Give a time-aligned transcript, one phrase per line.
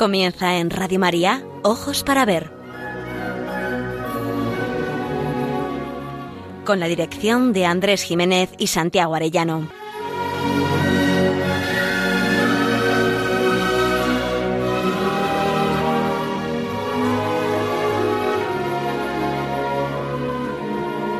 [0.00, 2.50] Comienza en Radio María, Ojos para Ver.
[6.64, 9.68] Con la dirección de Andrés Jiménez y Santiago Arellano.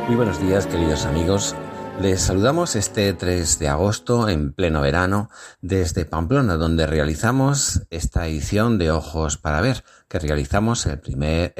[0.07, 1.55] Muy buenos días, queridos amigos.
[2.01, 5.29] Les saludamos este 3 de agosto en pleno verano
[5.61, 11.53] desde Pamplona, donde realizamos esta edición de Ojos para Ver, que realizamos el primer,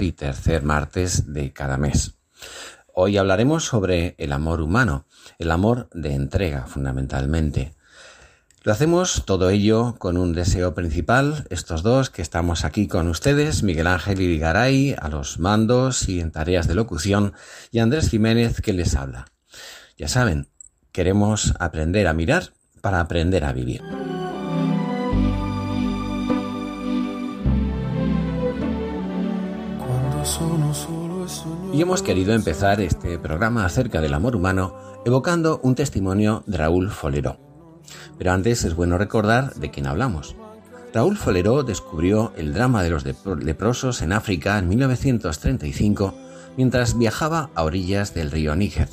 [0.00, 2.14] y tercer martes de cada mes.
[2.94, 5.04] Hoy hablaremos sobre el amor humano,
[5.38, 7.74] el amor de entrega fundamentalmente.
[8.62, 13.62] Lo hacemos todo ello con un deseo principal, estos dos que estamos aquí con ustedes,
[13.62, 17.34] Miguel Ángel Irigaray a los mandos y en tareas de locución,
[17.70, 19.26] y Andrés Jiménez que les habla.
[19.96, 20.48] Ya saben,
[20.90, 23.80] queremos aprender a mirar para aprender a vivir.
[31.72, 34.74] Y hemos querido empezar este programa acerca del amor humano
[35.04, 37.38] evocando un testimonio de Raúl Folero.
[38.18, 40.34] Pero antes es bueno recordar de quién hablamos.
[40.92, 46.14] Raúl Folero descubrió el drama de los leprosos en África en 1935
[46.56, 48.88] mientras viajaba a orillas del río Níger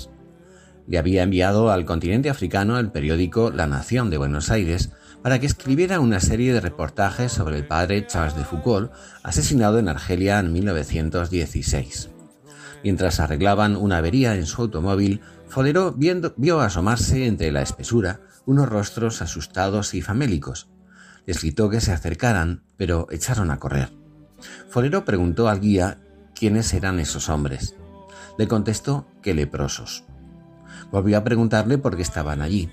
[0.87, 5.45] le había enviado al continente africano el periódico La Nación de Buenos Aires para que
[5.45, 8.91] escribiera una serie de reportajes sobre el padre Charles de Foucault,
[9.23, 12.09] asesinado en Argelia en 1916.
[12.83, 19.21] Mientras arreglaban una avería en su automóvil, Folero vio asomarse entre la espesura unos rostros
[19.21, 20.69] asustados y famélicos.
[21.25, 23.91] Les gritó que se acercaran, pero echaron a correr.
[24.69, 25.99] Folero preguntó al guía
[26.33, 27.75] quiénes eran esos hombres.
[28.37, 30.05] Le contestó que leprosos.
[30.91, 32.69] Volvió a preguntarle por qué estaban allí.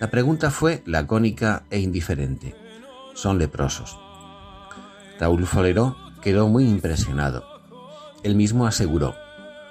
[0.00, 2.54] La pregunta fue lacónica e indiferente.
[3.14, 3.98] Son leprosos.
[5.18, 7.44] Raúl Folero quedó muy impresionado.
[8.22, 9.14] Él mismo aseguró,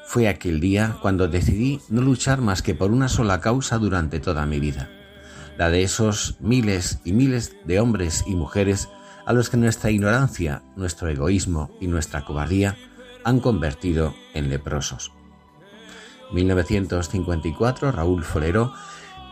[0.05, 4.45] fue aquel día cuando decidí no luchar más que por una sola causa durante toda
[4.45, 4.89] mi vida,
[5.57, 8.87] la de esos miles y miles de hombres y mujeres
[9.25, 12.77] a los que nuestra ignorancia, nuestro egoísmo y nuestra cobardía
[13.23, 15.14] han convertido en leprosos.
[16.33, 18.73] 1954, Raúl Folero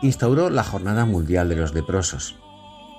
[0.02, 2.36] instauró la Jornada Mundial de los Leprosos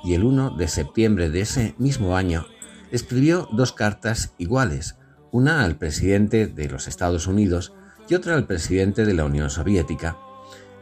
[0.04, 2.46] y el 1 de septiembre de ese mismo año
[2.92, 4.98] escribió dos cartas iguales,
[5.32, 7.74] una al presidente de los Estados Unidos
[8.08, 10.18] y otra al presidente de la Unión Soviética,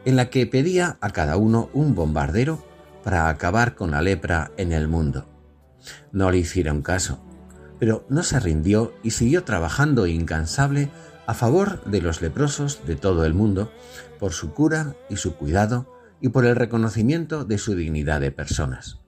[0.04, 2.64] en la que pedía a cada uno un bombardero
[3.02, 5.26] para acabar con la lepra en el mundo.
[6.12, 7.24] No le hicieron caso,
[7.78, 10.90] pero no se rindió y siguió trabajando incansable
[11.26, 13.72] a favor de los leprosos de todo el mundo,
[14.18, 15.90] por su cura y su cuidado
[16.20, 19.00] y por el reconocimiento de su dignidad de personas.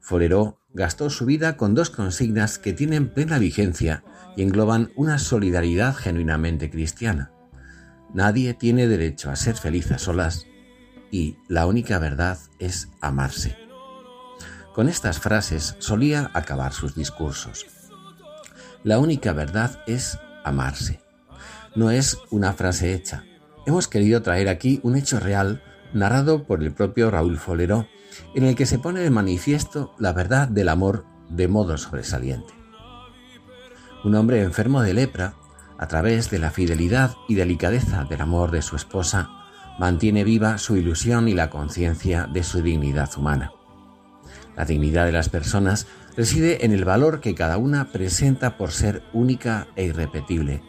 [0.00, 4.04] Forero gastó su vida con dos consignas que tienen plena vigencia
[4.36, 7.32] y engloban una solidaridad genuinamente cristiana.
[8.12, 10.46] Nadie tiene derecho a ser feliz a solas
[11.10, 13.56] y la única verdad es amarse.
[14.74, 17.66] Con estas frases solía acabar sus discursos.
[18.82, 21.00] La única verdad es amarse
[21.74, 23.24] no es una frase hecha.
[23.66, 27.86] Hemos querido traer aquí un hecho real narrado por el propio Raúl Folero,
[28.34, 32.52] en el que se pone de manifiesto la verdad del amor de modo sobresaliente.
[34.04, 35.34] Un hombre enfermo de lepra,
[35.78, 39.30] a través de la fidelidad y delicadeza del amor de su esposa,
[39.78, 43.52] mantiene viva su ilusión y la conciencia de su dignidad humana.
[44.56, 49.02] La dignidad de las personas reside en el valor que cada una presenta por ser
[49.12, 50.62] única e irrepetible,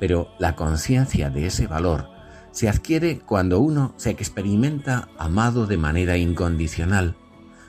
[0.00, 2.08] pero la conciencia de ese valor
[2.50, 7.16] se adquiere cuando uno se experimenta amado de manera incondicional,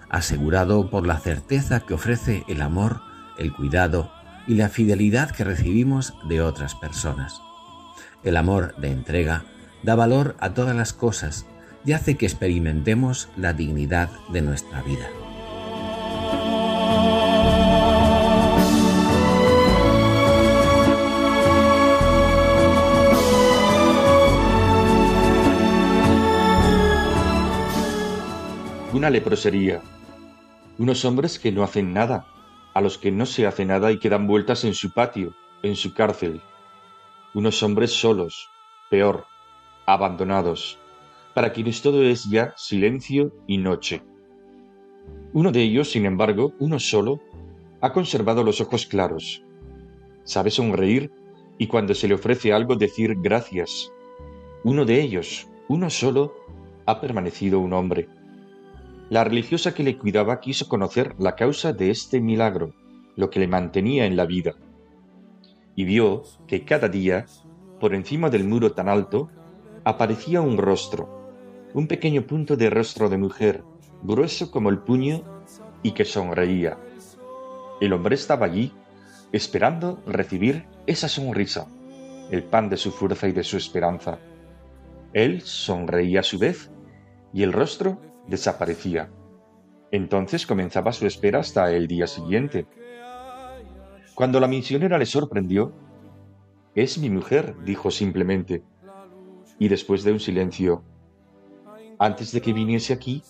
[0.09, 3.01] asegurado por la certeza que ofrece el amor,
[3.37, 4.11] el cuidado
[4.47, 7.41] y la fidelidad que recibimos de otras personas.
[8.23, 9.45] El amor de entrega
[9.81, 11.45] da valor a todas las cosas
[11.83, 15.07] y hace que experimentemos la dignidad de nuestra vida.
[28.95, 29.81] Una leprosería,
[30.77, 32.27] unos hombres que no hacen nada,
[32.73, 35.75] a los que no se hace nada y que dan vueltas en su patio, en
[35.75, 36.39] su cárcel,
[37.33, 38.49] unos hombres solos,
[38.89, 39.25] peor,
[39.85, 40.79] abandonados,
[41.33, 44.01] para quienes todo es ya silencio y noche.
[45.33, 47.19] Uno de ellos, sin embargo, uno solo,
[47.81, 49.43] ha conservado los ojos claros,
[50.23, 51.11] sabe sonreír
[51.57, 53.91] y cuando se le ofrece algo decir gracias.
[54.63, 56.33] Uno de ellos, uno solo,
[56.85, 58.07] ha permanecido un hombre
[59.09, 62.73] La religiosa que le cuidaba quiso conocer la causa de este milagro,
[63.15, 64.55] lo que le mantenía en la vida,
[65.75, 67.27] y vio que cada día,
[67.79, 69.29] por encima del muro tan alto,
[69.83, 71.31] aparecía un rostro,
[71.75, 73.63] un pequeño punto de rostro de mujer,
[74.01, 75.23] grueso como el puño
[75.83, 76.77] y que sonreía.
[77.79, 78.71] El hombre estaba allí,
[79.31, 81.67] esperando recibir esa sonrisa,
[82.31, 84.17] el pan de su fuerza y de su esperanza.
[85.13, 86.71] Él sonreía a su vez
[87.33, 89.09] y el rostro desaparecía.
[89.91, 92.65] Entonces comenzaba su espera hasta el día siguiente.
[94.13, 95.73] Cuando la misionera le sorprendió,
[96.73, 98.63] es mi mujer, dijo simplemente.
[99.59, 100.83] Y después de un silencio,
[101.99, 103.23] antes de que viniese aquí,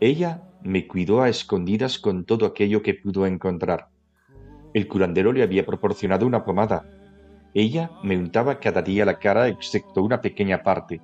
[0.00, 3.88] ella me cuidó a escondidas con todo aquello que pudo encontrar.
[4.72, 6.88] El curandero le había proporcionado una pomada.
[7.54, 11.00] Ella me untaba cada día la cara excepto una pequeña parte,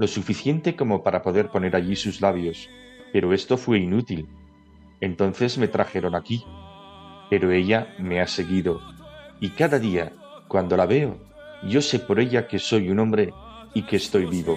[0.00, 2.70] lo suficiente como para poder poner allí sus labios,
[3.12, 4.26] pero esto fue inútil.
[5.02, 6.42] Entonces me trajeron aquí,
[7.28, 8.80] pero ella me ha seguido,
[9.40, 10.14] y cada día,
[10.48, 11.18] cuando la veo,
[11.68, 13.34] yo sé por ella que soy un hombre
[13.74, 14.56] y que estoy vivo.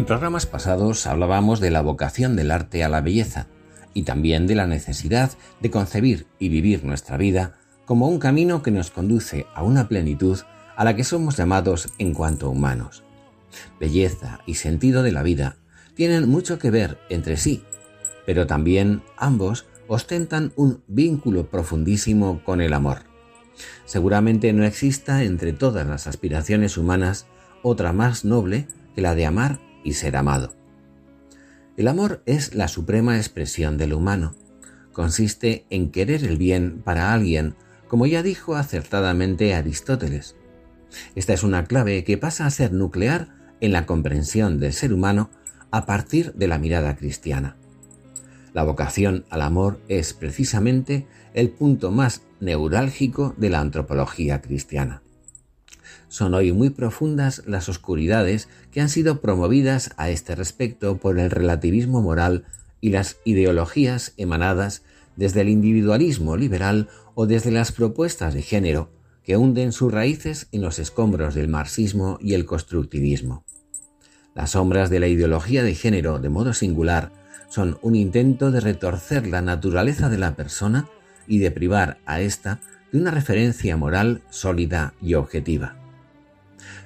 [0.00, 3.48] En programas pasados hablábamos de la vocación del arte a la belleza
[3.92, 8.70] y también de la necesidad de concebir y vivir nuestra vida como un camino que
[8.70, 10.38] nos conduce a una plenitud
[10.74, 13.04] a la que somos llamados en cuanto humanos.
[13.78, 15.56] Belleza y sentido de la vida
[15.94, 17.62] tienen mucho que ver entre sí,
[18.24, 23.00] pero también ambos ostentan un vínculo profundísimo con el amor.
[23.84, 27.26] Seguramente no exista entre todas las aspiraciones humanas
[27.62, 30.54] otra más noble que la de amar y ser amado.
[31.76, 34.34] El amor es la suprema expresión del humano.
[34.92, 37.54] Consiste en querer el bien para alguien,
[37.88, 40.36] como ya dijo acertadamente Aristóteles.
[41.14, 43.28] Esta es una clave que pasa a ser nuclear
[43.60, 45.30] en la comprensión del ser humano
[45.70, 47.56] a partir de la mirada cristiana.
[48.52, 55.02] La vocación al amor es precisamente el punto más neurálgico de la antropología cristiana.
[56.10, 61.30] Son hoy muy profundas las oscuridades que han sido promovidas a este respecto por el
[61.30, 62.46] relativismo moral
[62.80, 64.82] y las ideologías emanadas
[65.14, 68.90] desde el individualismo liberal o desde las propuestas de género
[69.22, 73.44] que hunden sus raíces en los escombros del marxismo y el constructivismo.
[74.34, 77.12] Las sombras de la ideología de género, de modo singular,
[77.48, 80.88] son un intento de retorcer la naturaleza de la persona
[81.28, 82.58] y de privar a ésta
[82.90, 85.79] de una referencia moral sólida y objetiva.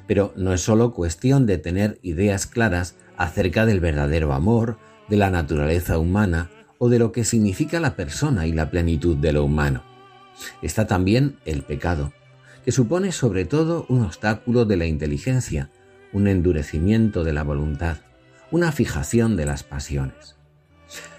[0.07, 5.31] Pero no es solo cuestión de tener ideas claras acerca del verdadero amor, de la
[5.31, 9.83] naturaleza humana o de lo que significa la persona y la plenitud de lo humano.
[10.63, 12.13] Está también el pecado,
[12.65, 15.71] que supone sobre todo un obstáculo de la inteligencia,
[16.13, 17.99] un endurecimiento de la voluntad,
[18.51, 20.37] una fijación de las pasiones.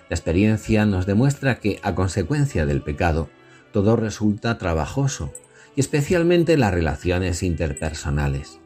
[0.10, 3.30] La experiencia nos demuestra que, a consecuencia del pecado,
[3.72, 5.34] todo resulta trabajoso,
[5.76, 8.60] y especialmente las relaciones interpersonales.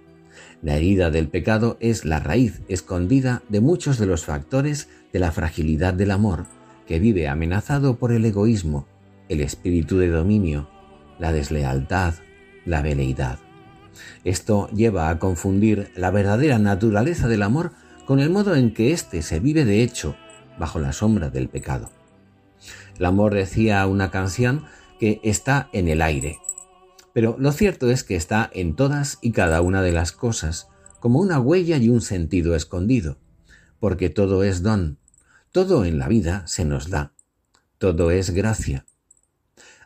[0.61, 5.31] La herida del pecado es la raíz escondida de muchos de los factores de la
[5.31, 6.45] fragilidad del amor,
[6.85, 8.85] que vive amenazado por el egoísmo,
[9.29, 10.69] el espíritu de dominio,
[11.17, 12.15] la deslealtad,
[12.65, 13.39] la veleidad.
[14.23, 17.71] Esto lleva a confundir la verdadera naturaleza del amor
[18.05, 20.15] con el modo en que éste se vive de hecho
[20.57, 21.89] bajo la sombra del pecado.
[22.97, 24.65] El amor decía una canción
[24.99, 26.37] que está en el aire,
[27.13, 30.67] pero lo cierto es que está en todas y cada una de las cosas,
[30.99, 33.17] como una huella y un sentido escondido,
[33.79, 34.99] porque todo es don,
[35.51, 37.13] todo en la vida se nos da,
[37.77, 38.85] todo es gracia.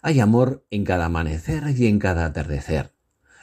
[0.01, 2.93] Hay amor en cada amanecer y en cada atardecer,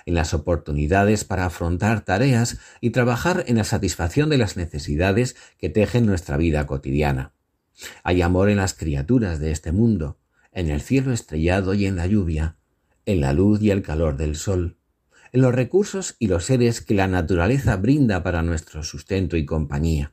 [0.04, 5.70] en las oportunidades para afrontar tareas y trabajar en la satisfacción de las necesidades que
[5.70, 7.32] tejen nuestra vida cotidiana.
[8.02, 10.18] Hay amor en las criaturas de este mundo,
[10.52, 12.56] en el cielo estrellado y en la lluvia,
[13.10, 14.76] en la luz y el calor del sol,
[15.32, 20.12] en los recursos y los seres que la naturaleza brinda para nuestro sustento y compañía.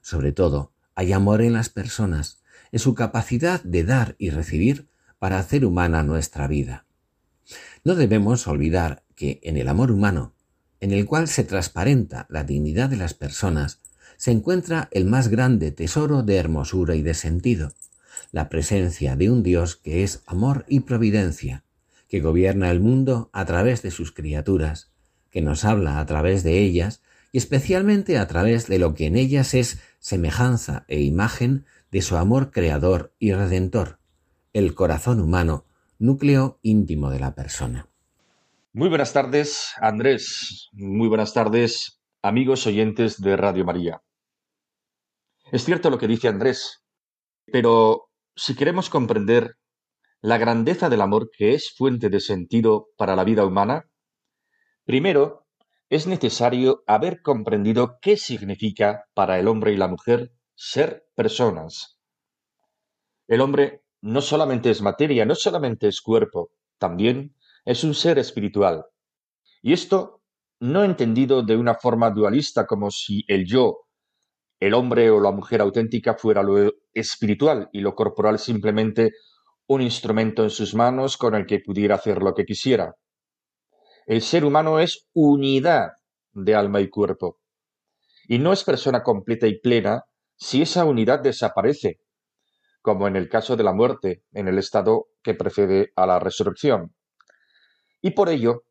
[0.00, 4.88] Sobre todo, hay amor en las personas, en su capacidad de dar y recibir
[5.18, 6.86] para hacer humana nuestra vida.
[7.84, 10.34] No debemos olvidar que en el amor humano,
[10.80, 13.80] en el cual se transparenta la dignidad de las personas,
[14.16, 17.72] se encuentra el más grande tesoro de hermosura y de sentido,
[18.30, 21.64] la presencia de un Dios que es amor y providencia,
[22.12, 24.92] que gobierna el mundo a través de sus criaturas,
[25.30, 27.02] que nos habla a través de ellas
[27.32, 32.18] y especialmente a través de lo que en ellas es semejanza e imagen de su
[32.18, 33.98] amor creador y redentor,
[34.52, 35.64] el corazón humano,
[35.98, 37.88] núcleo íntimo de la persona.
[38.74, 40.68] Muy buenas tardes, Andrés.
[40.72, 44.02] Muy buenas tardes, amigos oyentes de Radio María.
[45.50, 46.84] Es cierto lo que dice Andrés,
[47.46, 49.56] pero si queremos comprender
[50.22, 53.90] la grandeza del amor que es fuente de sentido para la vida humana,
[54.84, 55.48] primero
[55.90, 61.98] es necesario haber comprendido qué significa para el hombre y la mujer ser personas.
[63.26, 68.84] El hombre no solamente es materia, no solamente es cuerpo, también es un ser espiritual.
[69.60, 70.22] Y esto
[70.60, 73.88] no entendido de una forma dualista como si el yo,
[74.60, 79.10] el hombre o la mujer auténtica fuera lo espiritual y lo corporal simplemente
[79.66, 82.94] un instrumento en sus manos con el que pudiera hacer lo que quisiera.
[84.06, 85.92] El ser humano es unidad
[86.32, 87.38] de alma y cuerpo.
[88.26, 90.04] Y no es persona completa y plena
[90.36, 92.00] si esa unidad desaparece,
[92.80, 96.94] como en el caso de la muerte, en el estado que precede a la resurrección.
[98.00, 98.64] Y por ello,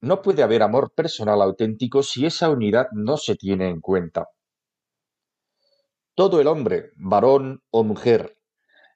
[0.00, 4.28] no puede haber amor personal auténtico si esa unidad no se tiene en cuenta.
[6.14, 8.37] Todo el hombre, varón o mujer,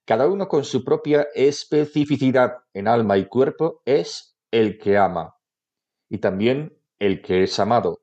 [0.05, 5.37] cada uno con su propia especificidad en alma y cuerpo, es el que ama
[6.13, 8.03] y también el que es amado.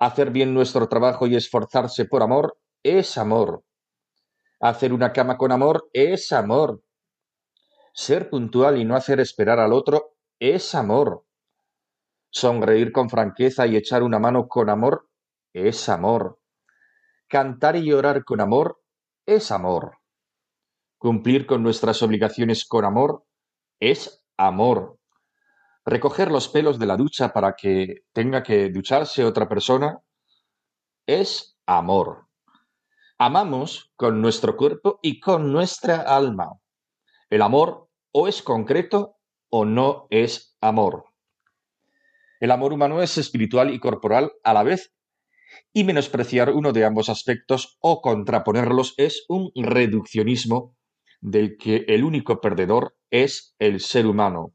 [0.00, 3.64] Hacer bien nuestro trabajo y esforzarse por amor es amor.
[4.58, 6.82] Hacer una cama con amor es amor.
[7.92, 11.24] Ser puntual y no hacer esperar al otro es amor.
[12.30, 15.08] Sonreír con franqueza y echar una mano con amor
[15.52, 16.40] es amor.
[17.28, 18.82] Cantar y llorar con amor
[19.26, 19.98] es amor.
[21.04, 23.26] Cumplir con nuestras obligaciones con amor
[23.78, 24.98] es amor.
[25.84, 29.98] Recoger los pelos de la ducha para que tenga que ducharse otra persona
[31.06, 32.28] es amor.
[33.18, 36.58] Amamos con nuestro cuerpo y con nuestra alma.
[37.28, 39.18] El amor o es concreto
[39.50, 41.04] o no es amor.
[42.40, 44.94] El amor humano es espiritual y corporal a la vez,
[45.74, 50.73] y menospreciar uno de ambos aspectos o contraponerlos es un reduccionismo
[51.24, 54.52] del que el único perdedor es el ser humano,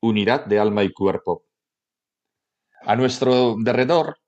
[0.00, 1.44] unidad de alma y cuerpo.
[2.82, 4.18] A nuestro derredor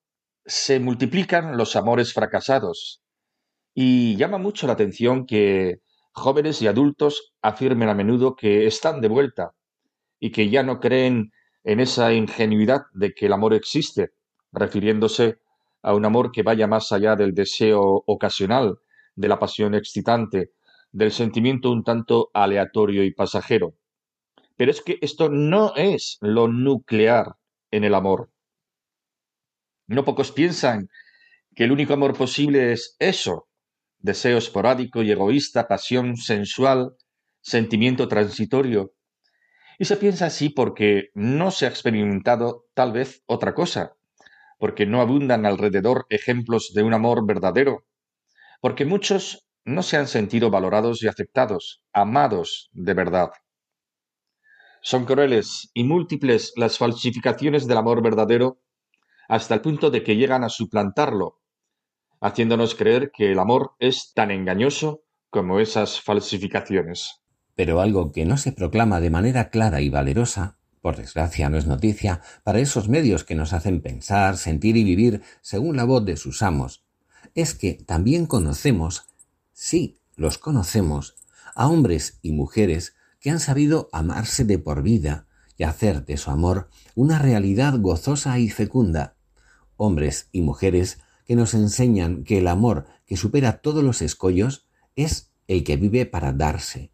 [0.45, 3.01] se multiplican los amores fracasados,
[3.75, 9.09] y llama mucho la atención que jóvenes y adultos afirmen a menudo que están de
[9.09, 9.53] vuelta,
[10.19, 11.31] y que ya no creen
[11.63, 14.15] en esa ingenuidad de que el amor existe,
[14.51, 15.39] refiriéndose
[15.81, 18.81] a un amor que vaya más allá del deseo ocasional,
[19.15, 20.51] de la pasión excitante,
[20.95, 23.75] del sentimiento un tanto aleatorio y pasajero.
[24.57, 27.35] Pero es que esto no es lo nuclear
[27.73, 28.31] en el amor.
[29.89, 30.89] No pocos piensan
[31.57, 33.49] que el único amor posible es eso,
[33.99, 36.95] deseo esporádico y egoísta, pasión sensual,
[37.41, 38.95] sentimiento transitorio,
[39.81, 43.97] y se piensa así porque no se ha experimentado tal vez otra cosa,
[44.61, 47.85] porque no abundan alrededor ejemplos de un amor verdadero,
[48.61, 53.31] porque muchos no se han sentido valorados y aceptados, amados de verdad.
[54.83, 58.61] Son crueles y múltiples las falsificaciones del amor verdadero
[59.29, 61.41] hasta el punto de que llegan a suplantarlo,
[62.21, 67.23] haciéndonos creer que el amor es tan engañoso como esas falsificaciones.
[67.55, 71.67] Pero algo que no se proclama de manera clara y valerosa, por desgracia no es
[71.67, 76.19] noticia, para esos medios que nos hacen pensar, sentir y vivir según la voz de
[76.19, 76.85] sus amos,
[77.35, 79.07] es que también conocemos,
[79.55, 81.17] sí, los conocemos,
[81.55, 86.31] a hombres y mujeres que han sabido amarse de por vida y hacer de su
[86.31, 89.17] amor una realidad gozosa y fecunda,
[89.77, 95.31] hombres y mujeres que nos enseñan que el amor que supera todos los escollos es
[95.49, 96.91] el que vive para darse,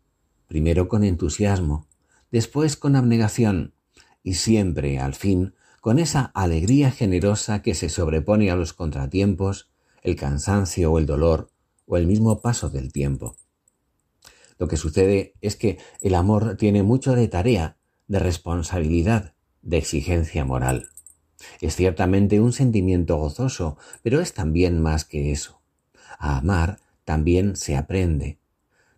[0.47, 1.89] primero con entusiasmo,
[2.31, 3.75] después con abnegación
[4.23, 9.71] y siempre, al fin, con esa alegría generosa que se sobrepone a los contratiempos,
[10.03, 11.51] el cansancio o el dolor
[11.91, 13.37] o el mismo paso del tiempo.
[14.59, 20.45] Lo que sucede es que el amor tiene mucho de tarea, de responsabilidad, de exigencia
[20.45, 20.89] moral.
[21.61, 25.63] Es ciertamente un sentimiento gozoso, pero es también más que eso.
[26.19, 28.39] A amar también se aprende.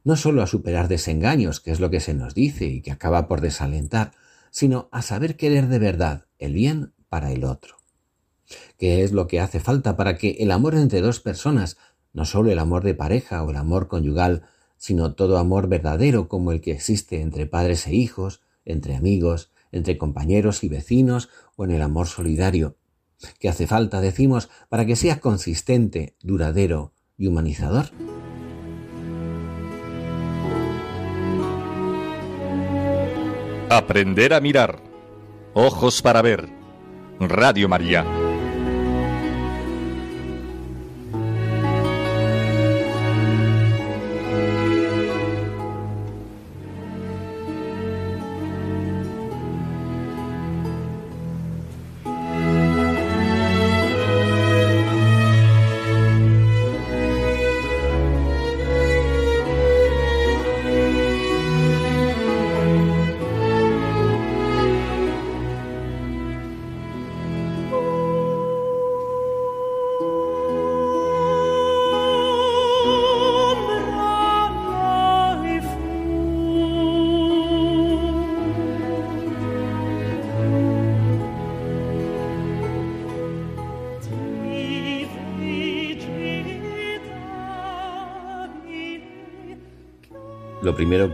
[0.05, 3.27] No sólo a superar desengaños, que es lo que se nos dice y que acaba
[3.27, 4.13] por desalentar,
[4.51, 7.77] sino a saber querer de verdad el bien para el otro.
[8.77, 11.79] ¿Qué es lo que hace falta para que el amor entre dos personas,
[12.13, 14.43] no sólo el amor de pareja o el amor conyugal,
[14.77, 19.97] sino todo amor verdadero como el que existe entre padres e hijos, entre amigos, entre
[19.99, 22.77] compañeros y vecinos o en el amor solidario,
[23.39, 27.87] que hace falta, decimos, para que sea consistente, duradero y humanizador.
[33.71, 34.83] Aprender a mirar.
[35.55, 36.49] Ojos para ver.
[37.19, 38.22] Radio María.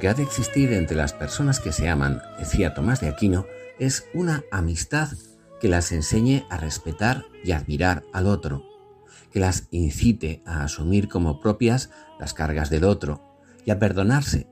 [0.00, 3.46] Que ha de existir entre las personas que se aman, decía Tomás de Aquino,
[3.80, 5.08] es una amistad
[5.61, 8.62] que las enseñe a respetar y admirar al otro,
[9.32, 14.46] que las incite a asumir como propias las cargas del otro y a perdonarse,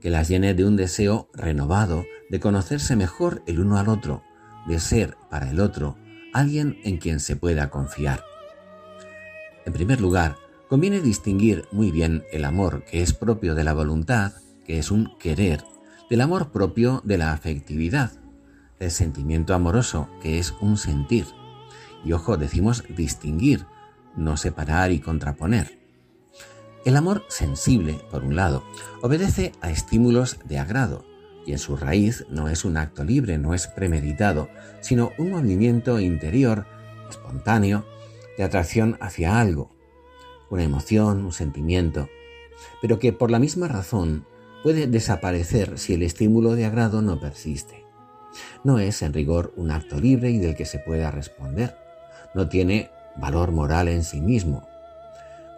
[0.00, 4.22] que las llene de un deseo renovado de conocerse mejor el uno al otro,
[4.68, 5.96] de ser para el otro
[6.32, 8.22] alguien en quien se pueda confiar.
[9.66, 10.36] En primer lugar,
[10.72, 14.32] Conviene distinguir muy bien el amor que es propio de la voluntad,
[14.64, 15.64] que es un querer,
[16.10, 18.12] del amor propio de la afectividad,
[18.78, 21.26] el sentimiento amoroso, que es un sentir.
[22.04, 23.66] Y ojo, decimos distinguir,
[24.16, 25.78] no separar y contraponer.
[26.84, 28.64] El amor sensible, por un lado,
[29.02, 31.04] obedece a estímulos de agrado,
[31.46, 34.48] y en su raíz no es un acto libre, no es premeditado,
[34.80, 36.66] sino un movimiento interior,
[37.08, 37.86] espontáneo,
[38.36, 39.70] de atracción hacia algo,
[40.50, 42.08] una emoción, un sentimiento,
[42.80, 44.26] pero que por la misma razón
[44.62, 47.84] puede desaparecer si el estímulo de agrado no persiste.
[48.64, 51.76] No es en rigor un acto libre y del que se pueda responder.
[52.34, 54.66] No tiene valor moral en sí mismo.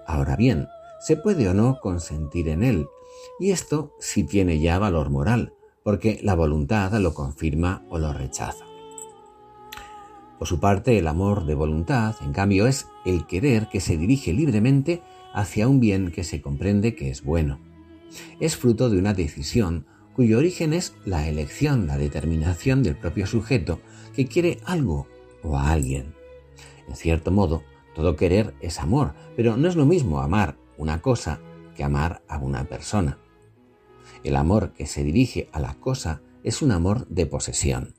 [0.07, 0.69] Ahora bien,
[1.01, 2.87] se puede o no consentir en él,
[3.39, 8.65] y esto sí tiene ya valor moral, porque la voluntad lo confirma o lo rechaza.
[10.39, 14.33] Por su parte, el amor de voluntad, en cambio, es el querer que se dirige
[14.33, 17.74] libremente hacia un bien que se comprende que es bueno.
[18.41, 23.81] Es fruto de una decisión cuyo origen es la elección, la determinación del propio sujeto
[24.15, 25.09] que quiere algo
[25.43, 26.15] o a alguien.
[26.89, 27.63] En cierto modo,
[27.95, 31.41] todo querer es amor, pero no es lo mismo amar una cosa
[31.75, 33.19] que amar a una persona.
[34.23, 37.95] El amor que se dirige a la cosa es un amor de posesión.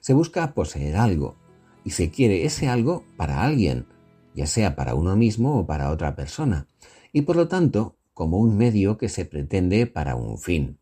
[0.00, 1.36] Se busca poseer algo,
[1.84, 3.86] y se quiere ese algo para alguien,
[4.34, 6.68] ya sea para uno mismo o para otra persona,
[7.12, 10.78] y por lo tanto como un medio que se pretende para un fin.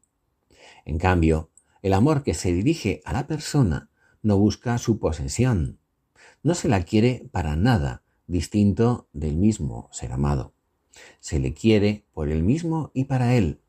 [0.85, 1.51] En cambio,
[1.83, 3.91] el amor que se dirige a la persona
[4.23, 5.79] no busca su posesión,
[6.43, 10.55] no se la quiere para nada distinto del mismo ser amado.
[11.19, 13.61] Se le quiere por él mismo y para él.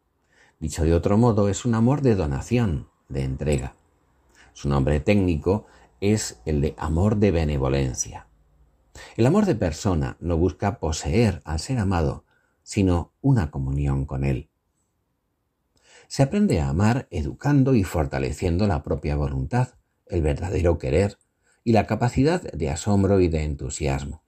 [0.59, 3.73] Dicho de otro modo, es un amor de donación, de entrega.
[4.53, 5.65] Su nombre técnico
[5.99, 8.27] es el de amor de benevolencia.
[9.17, 12.25] El amor de persona no busca poseer al ser amado,
[12.71, 14.49] sino una comunión con él.
[16.07, 19.73] Se aprende a amar educando y fortaleciendo la propia voluntad,
[20.05, 21.17] el verdadero querer
[21.65, 24.23] y la capacidad de asombro y de entusiasmo.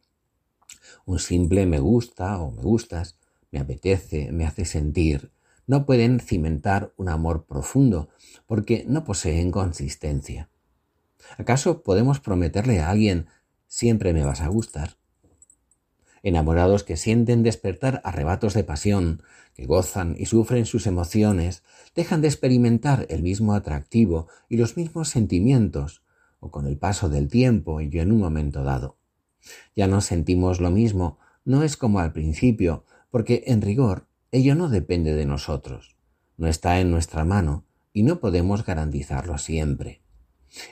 [1.06, 3.18] Un simple me gusta o me gustas,
[3.50, 5.32] me apetece, me hace sentir,
[5.66, 8.10] no pueden cimentar un amor profundo
[8.46, 10.50] porque no poseen consistencia.
[11.38, 13.28] ¿Acaso podemos prometerle a alguien
[13.68, 14.98] siempre me vas a gustar?
[16.24, 19.22] Enamorados que sienten despertar arrebatos de pasión,
[19.54, 21.64] que gozan y sufren sus emociones,
[21.96, 26.02] dejan de experimentar el mismo atractivo y los mismos sentimientos,
[26.40, 28.98] o con el paso del tiempo y en un momento dado.
[29.76, 34.70] Ya no sentimos lo mismo, no es como al principio, porque en rigor ello no
[34.70, 35.98] depende de nosotros,
[36.38, 40.02] no está en nuestra mano y no podemos garantizarlo siempre.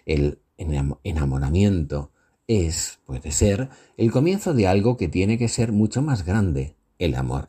[0.05, 2.11] El enamoramiento
[2.51, 7.15] es, puede ser, el comienzo de algo que tiene que ser mucho más grande, el
[7.15, 7.47] amor.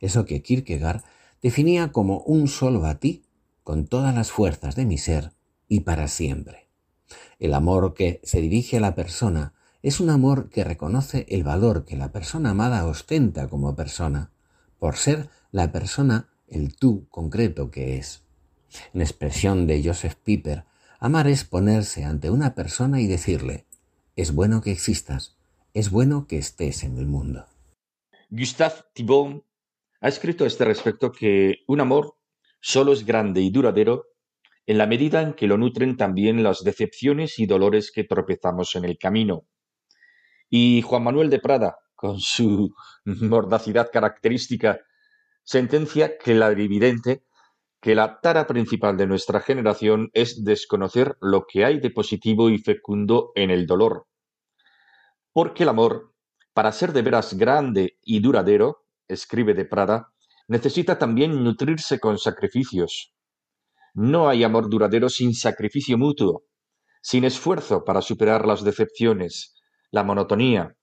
[0.00, 1.02] Eso que Kierkegaard
[1.42, 3.24] definía como un solo a ti,
[3.62, 5.32] con todas las fuerzas de mi ser
[5.68, 6.68] y para siempre.
[7.38, 11.84] El amor que se dirige a la persona es un amor que reconoce el valor
[11.84, 14.30] que la persona amada ostenta como persona,
[14.78, 18.22] por ser la persona el tú concreto que es.
[18.94, 20.64] En expresión de Joseph Piper,
[20.98, 23.66] amar es ponerse ante una persona y decirle,
[24.16, 25.38] es bueno que existas,
[25.72, 27.46] es bueno que estés en el mundo.
[28.30, 29.44] Gustave Thibon
[30.00, 32.16] ha escrito a este respecto que un amor
[32.60, 34.06] solo es grande y duradero
[34.66, 38.84] en la medida en que lo nutren también las decepciones y dolores que tropezamos en
[38.84, 39.46] el camino.
[40.48, 44.80] Y Juan Manuel de Prada, con su mordacidad característica,
[45.42, 47.24] sentencia que la evidente
[47.82, 52.58] que la tara principal de nuestra generación es desconocer lo que hay de positivo y
[52.58, 54.06] fecundo en el dolor.
[55.32, 56.14] Porque el amor,
[56.54, 60.14] para ser de veras grande y duradero, escribe de Prada,
[60.46, 63.12] necesita también nutrirse con sacrificios.
[63.94, 66.44] No hay amor duradero sin sacrificio mutuo,
[67.02, 70.76] sin esfuerzo para superar las decepciones, la monotonía,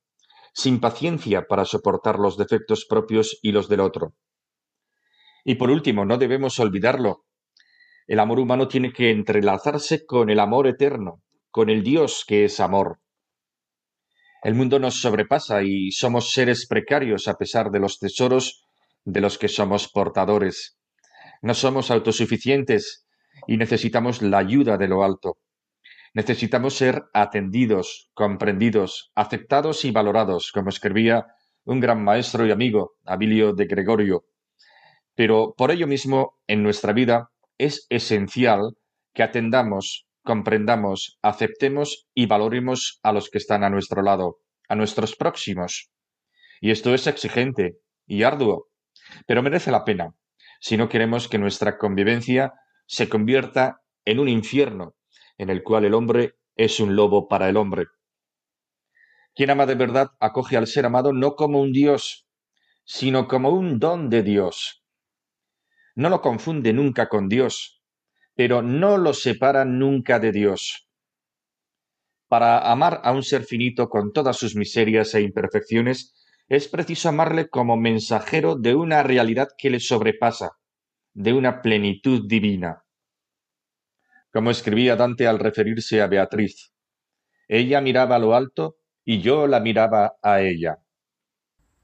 [0.53, 4.15] sin paciencia para soportar los defectos propios y los del otro.
[5.43, 7.25] Y por último, no debemos olvidarlo.
[8.07, 11.21] El amor humano tiene que entrelazarse con el amor eterno,
[11.51, 12.99] con el Dios que es amor.
[14.41, 18.63] El mundo nos sobrepasa y somos seres precarios a pesar de los tesoros
[19.03, 20.77] de los que somos portadores.
[21.41, 23.05] No somos autosuficientes
[23.47, 25.37] y necesitamos la ayuda de lo alto.
[26.13, 31.27] Necesitamos ser atendidos, comprendidos, aceptados y valorados, como escribía
[31.65, 34.25] un gran maestro y amigo, Abilio de Gregorio.
[35.19, 38.77] Pero por ello mismo, en nuestra vida es esencial
[39.13, 45.17] que atendamos, comprendamos, aceptemos y valoremos a los que están a nuestro lado, a nuestros
[45.17, 45.91] próximos.
[46.61, 48.69] Y esto es exigente y arduo,
[49.27, 50.15] pero merece la pena
[50.61, 52.53] si no queremos que nuestra convivencia
[52.85, 54.95] se convierta en un infierno
[55.37, 57.87] en el cual el hombre es un lobo para el hombre.
[59.35, 62.25] Quien ama de verdad acoge al ser amado no como un Dios,
[62.85, 64.78] sino como un don de Dios,
[65.95, 67.83] no lo confunde nunca con Dios,
[68.35, 70.89] pero no lo separa nunca de Dios.
[72.27, 76.13] Para amar a un ser finito con todas sus miserias e imperfecciones,
[76.47, 80.51] es preciso amarle como mensajero de una realidad que le sobrepasa,
[81.13, 82.83] de una plenitud divina.
[84.31, 86.71] Como escribía Dante al referirse a Beatriz,
[87.47, 90.77] ella miraba a lo alto y yo la miraba a ella.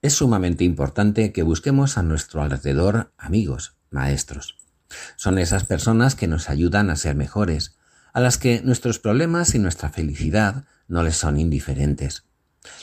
[0.02, 4.58] Es sumamente importante que busquemos a nuestro alrededor amigos, maestros.
[5.16, 7.76] Son esas personas que nos ayudan a ser mejores,
[8.14, 12.26] a las que nuestros problemas y nuestra felicidad no les son indiferentes.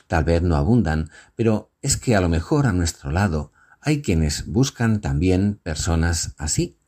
[0.06, 4.46] Tal vez no abundan, pero es que a lo mejor a nuestro lado hay quienes
[4.46, 6.78] buscan también personas así.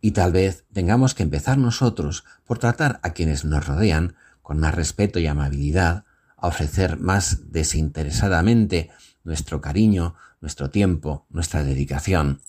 [0.00, 4.74] Y tal vez tengamos que empezar nosotros por tratar a quienes nos rodean con más
[4.74, 6.04] respeto y amabilidad,
[6.36, 8.90] a ofrecer más desinteresadamente
[9.24, 12.42] nuestro cariño, nuestro tiempo, nuestra dedicación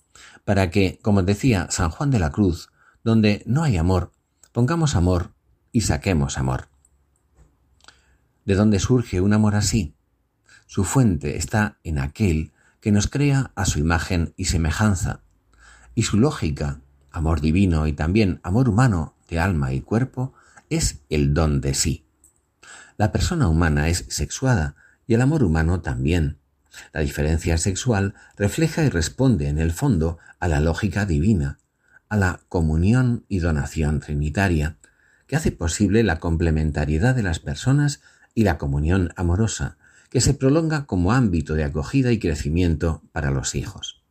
[0.44, 2.70] para que, como decía San Juan de la Cruz,
[3.04, 4.12] donde no hay amor,
[4.52, 5.34] pongamos amor
[5.72, 6.68] y saquemos amor.
[8.46, 9.96] ¿De dónde surge un amor así?
[10.68, 15.22] Su fuente está en aquel que nos crea a su imagen y semejanza,
[15.96, 20.34] y su lógica, amor divino y también amor humano de alma y cuerpo,
[20.70, 22.06] es el don de sí.
[22.98, 24.76] La persona humana es sexuada
[25.08, 26.40] y el amor humano también.
[26.94, 31.60] La diferencia sexual refleja y responde en el fondo a la lógica divina,
[32.10, 34.78] a la comunión y donación trinitaria,
[35.28, 38.02] que hace posible la complementariedad de las personas
[38.34, 39.78] y la comunión amorosa,
[40.10, 44.04] que se prolonga como ámbito de acogida y crecimiento para los hijos.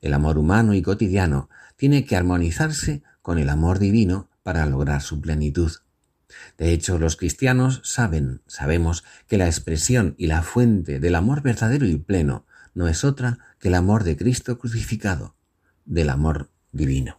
[0.00, 5.20] El amor humano y cotidiano tiene que armonizarse con el amor divino para lograr su
[5.20, 5.72] plenitud.
[6.58, 11.86] De hecho, los cristianos saben, sabemos, que la expresión y la fuente del amor verdadero
[11.86, 15.36] y pleno no es otra que el amor de Cristo crucificado,
[15.84, 17.18] del amor divino.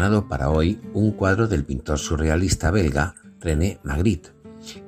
[0.00, 4.32] Para hoy un cuadro del pintor surrealista belga René Magritte,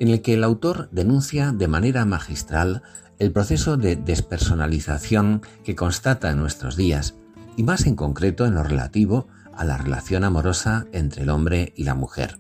[0.01, 2.83] en el que el autor denuncia de manera magistral
[3.19, 7.15] el proceso de despersonalización que constata en nuestros días,
[7.59, 11.85] y más en concreto en lo relativo a la relación amorosa entre el hombre y
[11.85, 12.39] la mujer.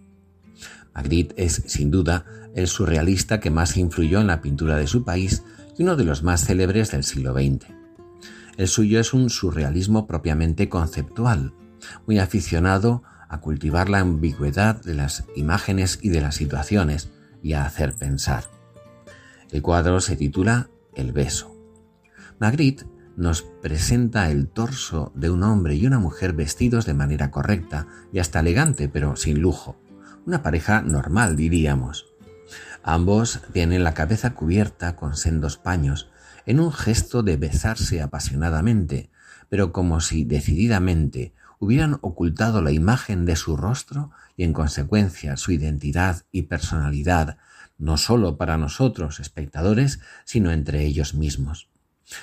[0.94, 5.42] Magritte es, sin duda, el surrealista que más influyó en la pintura de su país
[5.76, 7.66] y uno de los más célebres del siglo XX.
[8.56, 11.52] El suyo es un surrealismo propiamente conceptual,
[12.06, 17.10] muy aficionado a cultivar la ambigüedad de las imágenes y de las situaciones
[17.42, 18.44] y a hacer pensar.
[19.50, 21.56] El cuadro se titula El beso.
[22.38, 27.86] Magritte nos presenta el torso de un hombre y una mujer vestidos de manera correcta
[28.12, 29.76] y hasta elegante, pero sin lujo.
[30.26, 32.06] Una pareja normal, diríamos.
[32.82, 36.10] Ambos tienen la cabeza cubierta con sendos paños,
[36.46, 39.10] en un gesto de besarse apasionadamente,
[39.48, 45.53] pero como si decididamente hubieran ocultado la imagen de su rostro y en consecuencia su
[45.53, 47.37] identidad y personalidad,
[47.79, 51.68] no sólo para nosotros, espectadores, sino entre ellos mismos.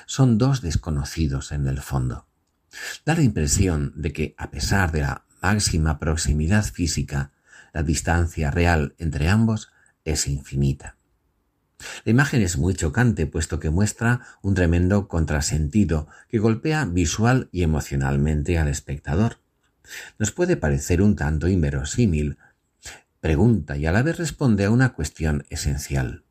[0.05, 2.27] Son dos desconocidos en el fondo.
[3.05, 7.31] Da la impresión de que, a pesar de la máxima proximidad física,
[7.71, 9.71] la distancia real entre ambos
[10.03, 10.97] es infinita.
[12.03, 17.63] La imagen es muy chocante, puesto que muestra un tremendo contrasentido que golpea visual y
[17.63, 19.37] emocionalmente al espectador.
[20.17, 22.37] Nos puede parecer un tanto inverosímil.
[23.21, 26.23] Pregunta y a la vez responde a una cuestión esencial.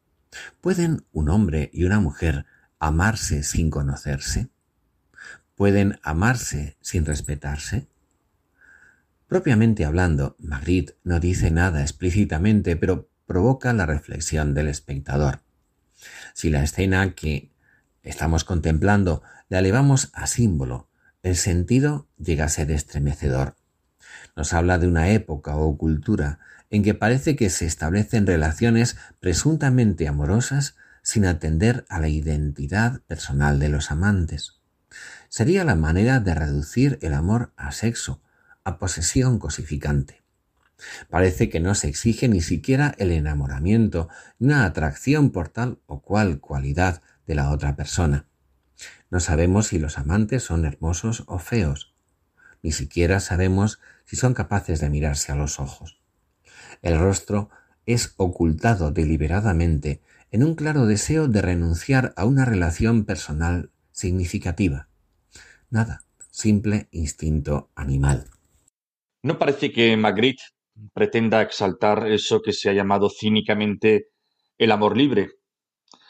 [0.60, 2.46] ¿Pueden un hombre y una mujer
[2.78, 4.48] amarse sin conocerse?
[5.54, 7.88] ¿Pueden amarse sin respetarse?
[9.26, 15.42] Propiamente hablando, Magritte no dice nada explícitamente, pero provoca la reflexión del espectador.
[16.32, 17.52] Si la escena que
[18.02, 20.88] estamos contemplando la elevamos a símbolo,
[21.22, 23.54] el sentido llega a ser estremecedor.
[24.34, 26.38] Nos habla de una época o cultura
[26.70, 33.58] en que parece que se establecen relaciones presuntamente amorosas sin atender a la identidad personal
[33.58, 34.54] de los amantes.
[35.28, 38.22] Sería la manera de reducir el amor a sexo,
[38.64, 40.17] a posesión cosificante.
[41.10, 46.40] Parece que no se exige ni siquiera el enamoramiento, una atracción por tal o cual
[46.40, 48.26] cualidad de la otra persona.
[49.10, 51.94] No sabemos si los amantes son hermosos o feos.
[52.62, 56.00] Ni siquiera sabemos si son capaces de mirarse a los ojos.
[56.82, 57.50] El rostro
[57.86, 64.88] es ocultado deliberadamente en un claro deseo de renunciar a una relación personal significativa.
[65.70, 68.26] Nada, simple instinto animal.
[69.22, 70.42] No parece que Magritte
[70.92, 74.08] pretenda exaltar eso que se ha llamado cínicamente
[74.58, 75.30] el amor libre.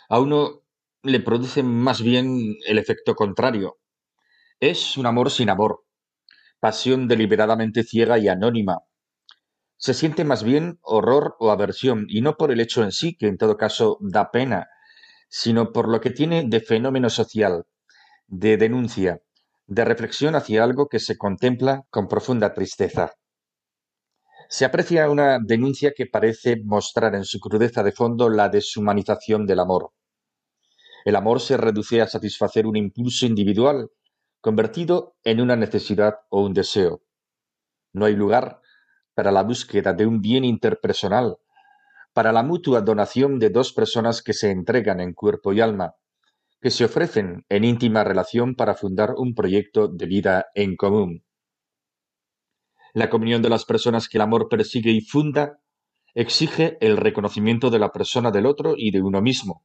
[0.09, 0.63] A uno
[1.03, 3.79] le produce más bien el efecto contrario.
[4.61, 5.85] Es un amor sin amor,
[6.61, 8.79] pasión deliberadamente ciega y anónima.
[9.77, 13.29] Se siente más bien horror o aversión, y no por el hecho en sí, que
[13.29, 14.67] en todo caso da pena,
[15.29, 17.65] sino por lo que tiene de fenómeno social,
[18.27, 19.21] de denuncia,
[19.67, 23.13] de reflexión hacia algo que se contempla con profunda tristeza.
[24.51, 29.61] Se aprecia una denuncia que parece mostrar en su crudeza de fondo la deshumanización del
[29.61, 29.93] amor.
[31.05, 33.91] El amor se reduce a satisfacer un impulso individual,
[34.41, 37.03] convertido en una necesidad o un deseo.
[37.93, 38.63] No hay lugar
[39.15, 41.37] para la búsqueda de un bien interpersonal,
[42.15, 45.95] para la mutua donación de dos personas que se entregan en cuerpo y alma,
[46.59, 51.23] que se ofrecen en íntima relación para fundar un proyecto de vida en común.
[52.95, 55.61] La comunión de las personas que el amor persigue y funda,
[56.15, 59.65] exige el reconocimiento de la persona del otro y de uno mismo,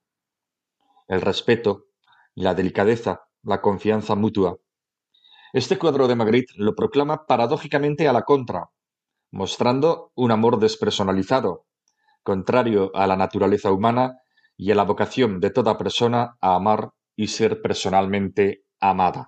[1.08, 1.86] el respeto,
[2.36, 4.58] la delicadeza, la confianza mutua.
[5.54, 8.70] Este cuadro de Magritte lo proclama paradójicamente a la contra,
[9.32, 11.66] mostrando un amor despersonalizado,
[12.24, 14.20] contrario a la naturaleza humana
[14.58, 19.28] y a la vocación de toda persona a amar y ser personalmente amada.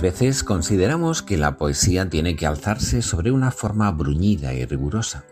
[0.00, 5.26] ¿Cuántas veces consideramos que la poesía tiene que alzarse sobre una forma bruñida y rigurosa?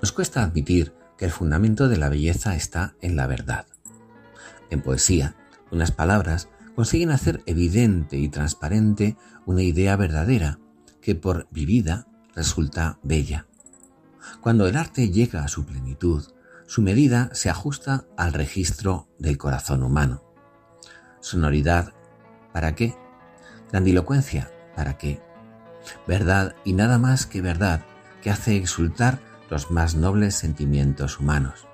[0.00, 3.66] Nos cuesta admitir que el fundamento de la belleza está en la verdad.
[4.70, 5.34] En poesía,
[5.72, 10.60] unas palabras consiguen hacer evidente y transparente una idea verdadera
[11.02, 13.48] que por vivida resulta bella.
[14.40, 16.28] Cuando el arte llega a su plenitud,
[16.68, 20.22] su medida se ajusta al registro del corazón humano.
[21.20, 21.92] Sonoridad,
[22.52, 22.94] ¿para qué?
[23.70, 25.20] Grandilocuencia, ¿para qué?
[26.06, 27.82] Verdad y nada más que verdad
[28.22, 31.66] que hace exultar los más nobles sentimientos humanos.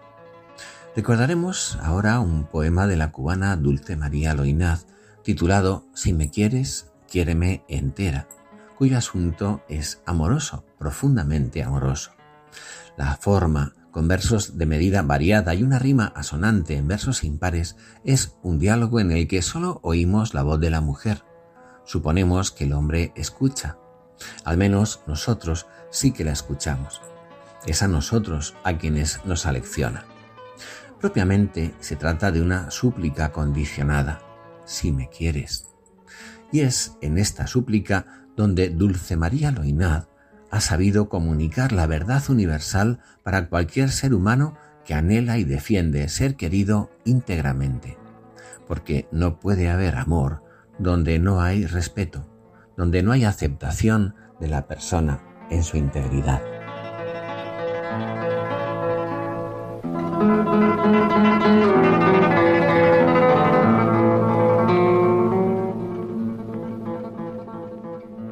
[0.94, 4.86] Recordaremos ahora un poema de la cubana Dulce María Loinaz
[5.22, 8.28] titulado Si me quieres, quiéreme entera,
[8.78, 12.12] cuyo asunto es amoroso, profundamente amoroso.
[12.96, 18.36] La forma, con versos de medida variada y una rima asonante en versos impares, es
[18.42, 21.25] un diálogo en el que solo oímos la voz de la mujer,
[21.86, 23.78] suponemos que el hombre escucha.
[24.44, 27.00] Al menos nosotros sí que la escuchamos.
[27.66, 30.04] Es a nosotros a quienes nos alecciona.
[31.00, 34.20] Propiamente se trata de una súplica condicionada,
[34.64, 35.68] si me quieres.
[36.52, 40.08] Y es en esta súplica donde Dulce María Loinaz
[40.50, 46.36] ha sabido comunicar la verdad universal para cualquier ser humano que anhela y defiende ser
[46.36, 47.98] querido íntegramente.
[48.66, 50.45] Porque no puede haber amor
[50.78, 52.24] donde no hay respeto,
[52.76, 56.42] donde no hay aceptación de la persona en su integridad.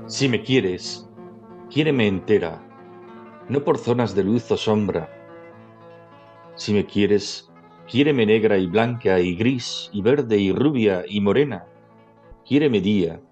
[0.07, 1.09] Si me quieres,
[1.71, 2.63] quiéreme entera,
[3.49, 5.09] no por zonas de luz o sombra.
[6.57, 7.51] Si me quieres,
[7.91, 11.67] quiéreme negra y blanca y gris y verde y rubia y morena
[12.45, 13.23] Quiéreme día,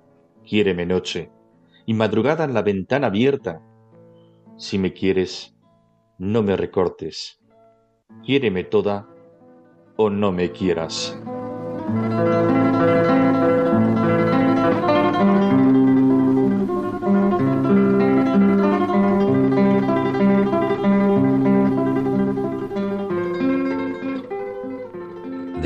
[0.42, 1.30] quiéreme noche,
[1.84, 3.60] y madrugada en la ventana abierta.
[4.56, 5.54] Si me quieres,
[6.18, 7.38] no me recortes.
[8.24, 9.06] Quiéreme toda
[9.96, 11.18] o no me quieras.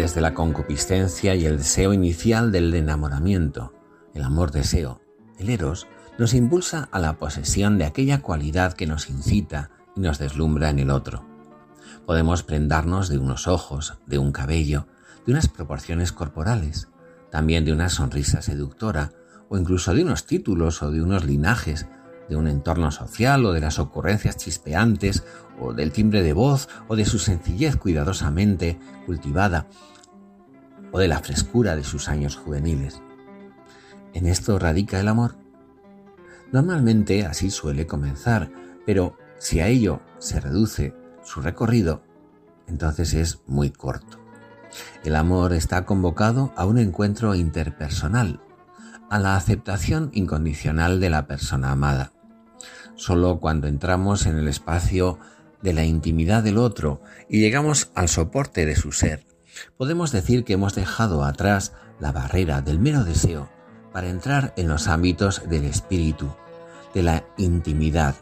[0.07, 3.73] Desde la concupiscencia y el deseo inicial del enamoramiento,
[4.15, 5.01] el amor-deseo,
[5.37, 10.21] el eros, nos impulsa a la posesión de aquella cualidad que nos incita y nos
[10.21, 11.27] deslumbra en el otro.
[12.07, 14.87] Podemos prendarnos de unos ojos, de un cabello,
[15.27, 16.87] de unas proporciones corporales,
[17.33, 19.11] también de una sonrisa seductora,
[19.49, 21.89] o incluso de unos títulos o de unos linajes,
[22.29, 25.25] de un entorno social o de las ocurrencias chispeantes,
[25.59, 29.67] o del timbre de voz o de su sencillez cuidadosamente cultivada,
[30.93, 33.01] o de la frescura de sus años juveniles.
[34.15, 35.37] En esto radica el amor.
[36.53, 38.51] Normalmente así suele comenzar,
[38.87, 42.03] pero si a ello se reduce su recorrido,
[42.67, 44.19] entonces es muy corto.
[45.05, 48.41] El amor está convocado a un encuentro interpersonal,
[49.11, 52.13] a la aceptación incondicional de la persona amada.
[52.95, 55.19] Solo cuando entramos en el espacio
[55.63, 59.27] de la intimidad del otro y llegamos al soporte de su ser,
[59.77, 63.49] podemos decir que hemos dejado atrás la barrera del mero deseo
[63.93, 66.31] para entrar en los ámbitos del espíritu,
[66.95, 68.15] de la intimidad,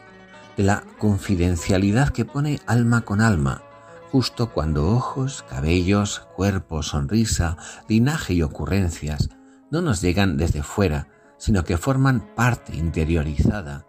[0.57, 3.62] de la confidencialidad que pone alma con alma,
[4.12, 7.57] justo cuando ojos, cabellos, cuerpo, sonrisa,
[7.89, 9.30] linaje y ocurrencias
[9.70, 13.87] no nos llegan desde fuera, sino que forman parte interiorizada,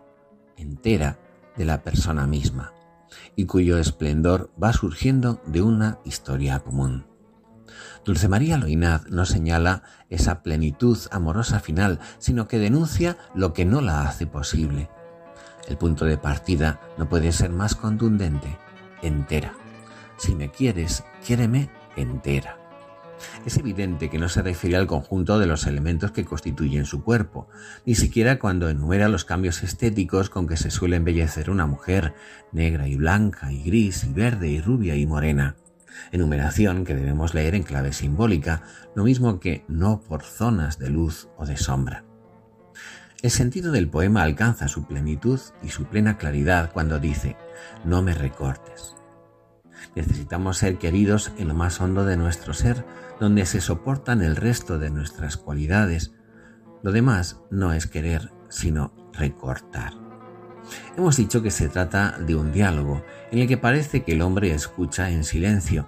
[0.58, 1.20] entera,
[1.56, 2.74] de la persona misma,
[3.36, 7.06] y cuyo esplendor va surgiendo de una historia común.
[8.06, 9.82] Dulce María Loinaz no señala
[10.12, 14.90] esa plenitud amorosa final, sino que denuncia lo que no la hace posible.
[15.68, 18.60] El punto de partida no puede ser más contundente,
[19.02, 19.54] entera.
[20.18, 22.60] Si me quieres, quiéreme entera.
[23.44, 27.48] Es evidente que no se refiere al conjunto de los elementos que constituyen su cuerpo,
[27.86, 32.14] ni siquiera cuando enumera los cambios estéticos con que se suele embellecer una mujer,
[32.52, 35.56] negra y blanca y gris y verde y rubia y morena.
[36.12, 38.64] Enumeración que debemos leer en clave simbólica,
[38.96, 42.06] lo mismo que no por zonas de luz o de sombra.
[43.22, 47.38] El sentido del poema alcanza su plenitud y su plena claridad cuando dice,
[47.84, 48.96] no me recortes.
[49.96, 52.86] Necesitamos ser queridos en lo más hondo de nuestro ser,
[53.20, 56.14] donde se soportan el resto de nuestras cualidades.
[56.84, 60.05] Lo demás no es querer, sino recortar.
[60.98, 64.52] Hemos dicho que se trata de un diálogo en el que parece que el hombre
[64.52, 65.88] escucha en silencio,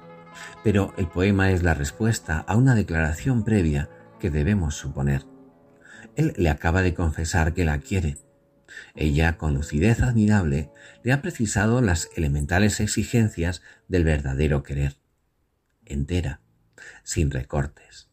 [0.63, 5.25] pero el poema es la respuesta a una declaración previa que debemos suponer.
[6.15, 8.17] Él le acaba de confesar que la quiere.
[8.95, 10.71] Ella, con lucidez admirable,
[11.03, 14.97] le ha precisado las elementales exigencias del verdadero querer.
[15.85, 16.41] Entera,
[17.03, 18.09] sin recortes.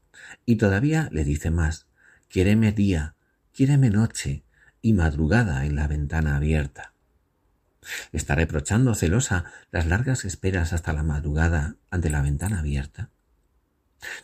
[0.46, 1.88] Y todavía le dice más,
[2.28, 3.16] quiéreme día,
[3.52, 4.44] quiéreme noche
[4.84, 6.92] y madrugada en la ventana abierta.
[8.12, 13.08] está reprochando celosa las largas esperas hasta la madrugada ante la ventana abierta.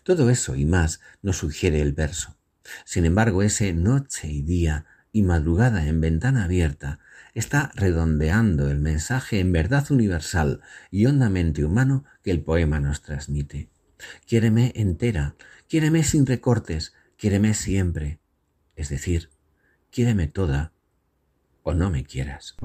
[0.03, 2.37] Todo eso y más nos sugiere el verso.
[2.85, 6.99] Sin embargo, ese noche y día y madrugada en ventana abierta
[7.33, 13.71] está redondeando el mensaje en verdad universal y hondamente humano que el poema nos transmite.
[14.27, 15.37] Quiéreme entera,
[15.71, 18.19] quiéreme sin recortes, quiéreme siempre.
[18.77, 19.31] Es decir,
[19.91, 20.73] quiéreme toda
[21.63, 22.57] o no me quieras.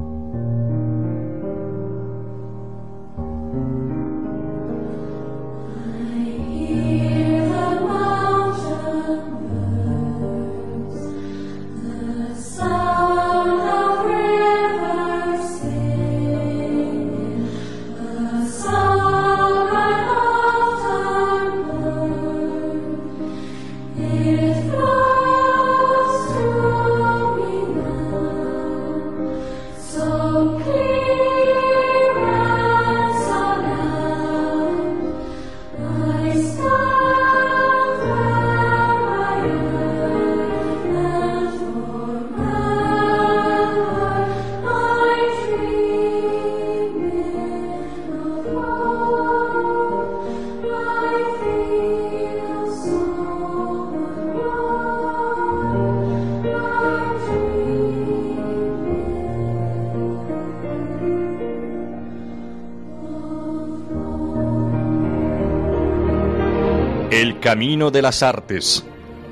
[67.56, 68.84] Camino de las artes.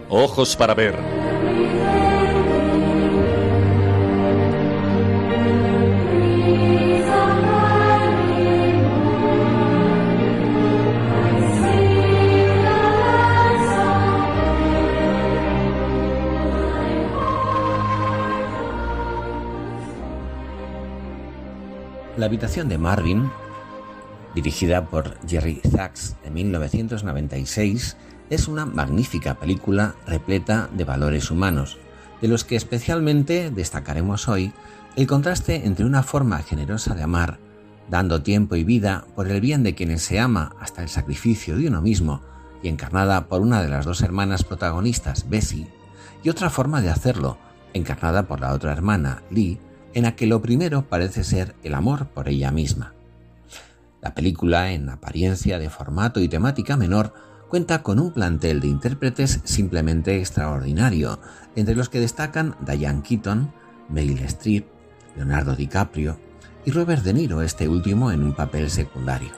[0.08, 0.96] Ojos para ver.
[22.16, 23.30] La habitación de Marvin
[24.34, 27.98] dirigida por Jerry Sachs en 1996,
[28.30, 31.78] es una magnífica película repleta de valores humanos,
[32.22, 34.54] de los que especialmente destacaremos hoy
[34.96, 37.40] el contraste entre una forma generosa de amar,
[37.90, 41.68] dando tiempo y vida por el bien de quienes se ama hasta el sacrificio de
[41.68, 42.22] uno mismo,
[42.62, 45.68] y encarnada por una de las dos hermanas protagonistas, Bessie,
[46.24, 47.38] y otra forma de hacerlo,
[47.74, 49.60] encarnada por la otra hermana, Lee,
[49.94, 52.94] en la que lo primero parece ser el amor por ella misma.
[54.02, 57.14] La película, en apariencia de formato y temática menor,
[57.54, 61.20] cuenta con un plantel de intérpretes simplemente extraordinario,
[61.56, 63.54] entre los que destacan Diane Keaton,
[63.90, 64.66] Meryl Streep,
[65.16, 66.18] Leonardo DiCaprio
[66.66, 69.30] y Robert De Niro, este último en un papel secundario.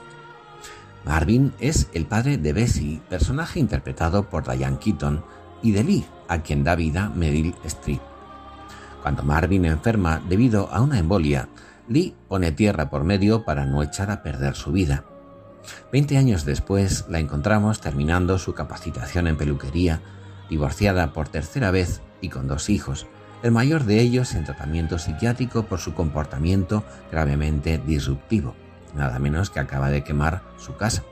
[1.04, 5.22] Marvin es el padre de Bessie, personaje interpretado por Diane Keaton,
[5.62, 8.00] y de Lee, a quien da vida Meryl Streep.
[9.02, 11.50] Cuando Marvin enferma debido a una embolia,
[11.86, 15.04] Lee pone tierra por medio para no echar a perder su vida.
[15.92, 20.00] Veinte años después la encontramos terminando su capacitación en peluquería,
[20.48, 23.06] divorciada por tercera vez y con dos hijos,
[23.42, 28.54] el mayor de ellos en tratamiento psiquiátrico por su comportamiento gravemente disruptivo,
[28.94, 31.02] nada menos que acaba de quemar su casa.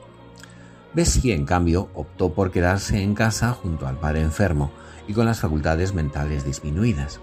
[0.93, 4.71] Bessie, en cambio, optó por quedarse en casa junto al padre enfermo
[5.07, 7.19] y con las facultades mentales disminuidas.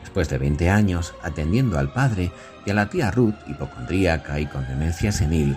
[0.00, 2.32] Después de 20 años atendiendo al padre
[2.66, 5.56] y a la tía Ruth, hipocondríaca y con demencia senil,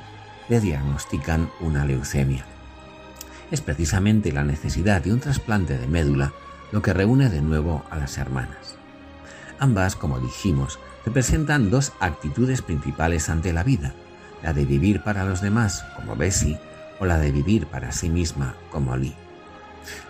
[0.49, 2.45] le diagnostican una leucemia.
[3.51, 6.33] Es precisamente la necesidad de un trasplante de médula
[6.71, 8.75] lo que reúne de nuevo a las hermanas.
[9.59, 13.93] Ambas, como dijimos, representan dos actitudes principales ante la vida,
[14.43, 16.59] la de vivir para los demás, como Bessie,
[16.99, 19.15] o la de vivir para sí misma, como Lee.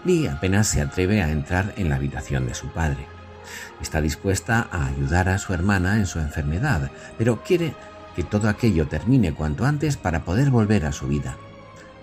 [0.04, 3.06] Lee apenas se atreve a entrar en la habitación de su padre.
[3.82, 7.76] Está dispuesta a ayudar a su hermana en su enfermedad, pero quiere
[8.18, 11.38] que todo aquello termine cuanto antes para poder volver a su vida.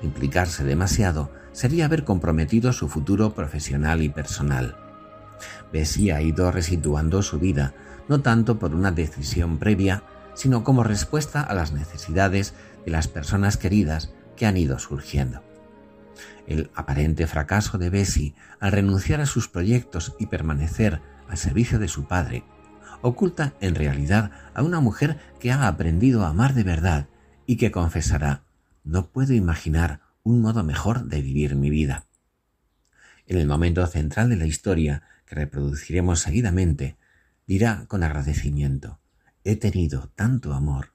[0.01, 4.77] Implicarse demasiado sería haber comprometido su futuro profesional y personal.
[5.73, 7.75] Bessie ha ido resituando su vida,
[8.07, 10.05] no tanto por una decisión previa,
[10.35, 12.55] sino como respuesta a las necesidades
[12.87, 15.43] de las personas queridas que han ido surgiendo.
[16.47, 21.89] El aparente fracaso de Bessie al renunciar a sus proyectos y permanecer al servicio de
[21.89, 22.45] su padre
[23.05, 27.07] oculta en realidad a una mujer que ha aprendido a amar de verdad
[27.47, 28.45] y que confesará
[28.83, 32.07] no puedo imaginar un modo mejor de vivir mi vida.
[33.27, 36.97] En el momento central de la historia, que reproduciremos seguidamente,
[37.47, 39.01] dirá con agradecimiento
[39.45, 40.95] He tenido tanto amor.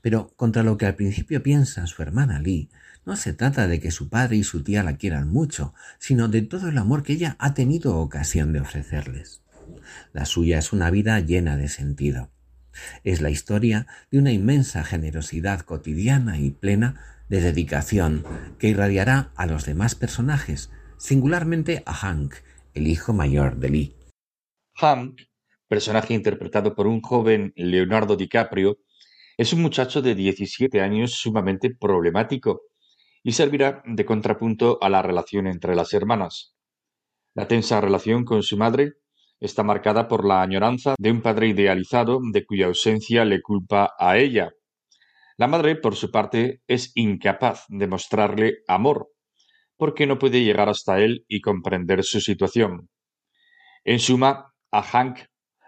[0.00, 2.70] Pero contra lo que al principio piensa su hermana Lee,
[3.04, 6.40] no se trata de que su padre y su tía la quieran mucho, sino de
[6.40, 9.43] todo el amor que ella ha tenido ocasión de ofrecerles.
[10.12, 12.30] La suya es una vida llena de sentido.
[13.04, 18.24] Es la historia de una inmensa generosidad cotidiana y plena de dedicación
[18.58, 22.34] que irradiará a los demás personajes, singularmente a Hank,
[22.74, 23.96] el hijo mayor de Lee.
[24.74, 25.20] Hank,
[25.68, 28.78] personaje interpretado por un joven Leonardo DiCaprio,
[29.36, 32.62] es un muchacho de 17 años sumamente problemático
[33.22, 36.54] y servirá de contrapunto a la relación entre las hermanas.
[37.34, 38.92] La tensa relación con su madre
[39.40, 44.18] está marcada por la añoranza de un padre idealizado de cuya ausencia le culpa a
[44.18, 44.52] ella.
[45.36, 49.08] La madre, por su parte, es incapaz de mostrarle amor,
[49.76, 52.88] porque no puede llegar hasta él y comprender su situación.
[53.84, 55.18] En suma, a Hank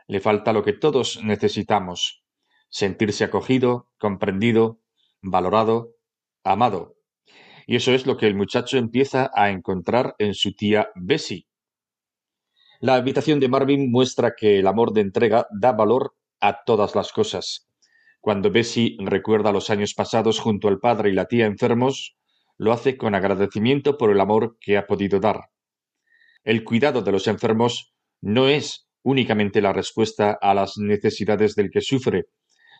[0.06, 2.22] le falta lo que todos necesitamos,
[2.68, 4.80] sentirse acogido, comprendido,
[5.20, 5.94] valorado,
[6.44, 6.94] amado.
[7.66, 11.48] Y eso es lo que el muchacho empieza a encontrar en su tía Bessie.
[12.80, 17.10] La habitación de Marvin muestra que el amor de entrega da valor a todas las
[17.10, 17.70] cosas.
[18.20, 22.16] Cuando Bessie recuerda los años pasados junto al padre y la tía enfermos,
[22.58, 25.40] lo hace con agradecimiento por el amor que ha podido dar.
[26.44, 31.80] El cuidado de los enfermos no es únicamente la respuesta a las necesidades del que
[31.80, 32.26] sufre,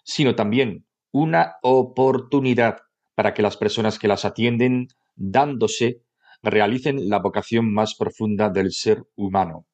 [0.04, 2.80] sino también una oportunidad
[3.14, 6.02] para que las personas que las atienden, dándose,
[6.42, 9.66] realicen la vocación más profunda del ser humano,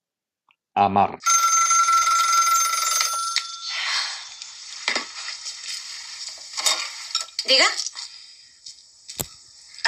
[0.75, 1.19] amar.
[7.45, 7.67] ¿Diga?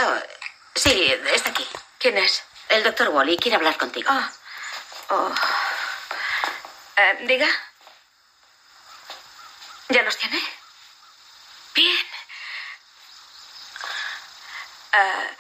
[0.03, 0.19] Oh,
[0.75, 1.67] sí, está aquí.
[1.99, 2.43] ¿Quién es?
[2.69, 4.09] El doctor Wally quiere hablar contigo.
[4.11, 4.33] Ah.
[5.11, 5.33] Oh.
[6.97, 7.49] Eh, Diga.
[9.89, 10.43] ¿Ya los tiene?
[11.75, 12.07] Bien.
[14.93, 15.37] Eh,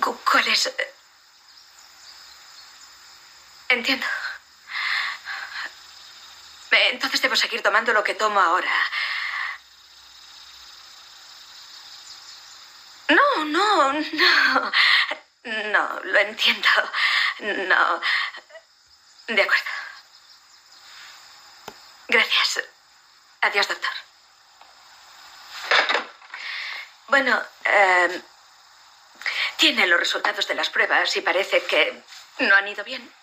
[0.00, 0.70] cu- ¿Cuál es?
[3.70, 4.06] Entiendo.
[6.70, 8.70] Entonces debo seguir tomando lo que tomo ahora.
[13.08, 14.72] No, no, no.
[15.44, 16.68] No, lo entiendo.
[17.38, 18.00] No.
[19.28, 19.64] De acuerdo.
[22.08, 22.64] Gracias.
[23.40, 23.92] Adiós, doctor.
[27.06, 28.22] Bueno, eh,
[29.56, 32.02] tiene los resultados de las pruebas y parece que
[32.40, 33.19] no han ido bien.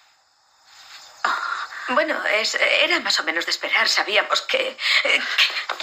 [1.89, 3.87] Bueno, es, era más o menos de esperar.
[3.87, 5.77] Sabíamos que, eh, que-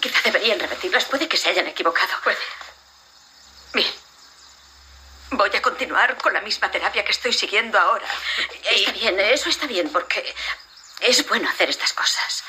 [0.00, 1.04] Quizá deberían repetirlas.
[1.06, 2.20] Puede que se hayan equivocado.
[2.22, 2.38] Puede.
[3.72, 3.92] Bien.
[5.30, 8.06] Voy a continuar con la misma terapia que estoy siguiendo ahora.
[8.70, 10.34] Y- Está bien, eso está bien porque
[11.00, 12.44] es bueno hacer estas cosas.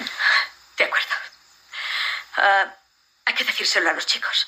[0.78, 1.16] De acuerdo.
[2.38, 2.76] Ah,
[3.26, 4.48] hay que decírselo a los chicos.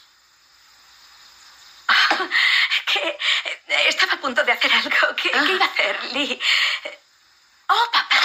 [2.91, 5.15] Que eh, estaba a punto de hacer algo.
[5.21, 5.43] ¿Qué, Ah.
[5.45, 6.39] qué iba a hacer, Lee?
[7.69, 8.17] Oh, papá.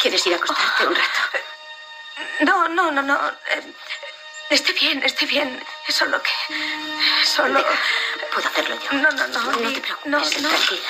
[0.00, 1.20] ¿Quieres ir a acostarte un rato?
[2.40, 3.16] No, no, no, no.
[3.50, 3.74] Eh,
[4.50, 5.62] Estoy bien, estoy bien.
[5.86, 6.30] Es solo que.
[7.26, 7.62] Solo.
[8.32, 8.92] Puedo hacerlo yo.
[8.98, 9.42] No, no, no.
[9.44, 10.06] No te Lee, preocupes.
[10.10, 10.24] No, no.
[10.48, 10.88] Tranquila.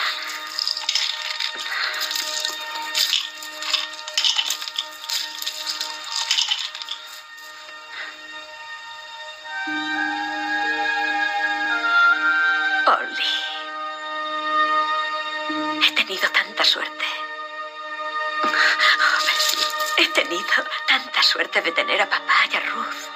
[21.59, 23.09] Tanta suerte de tener a papá y a Ruth.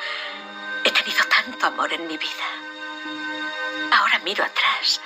[0.84, 2.48] He tenido tanto amor en mi vida.
[3.92, 5.00] Ahora miro atrás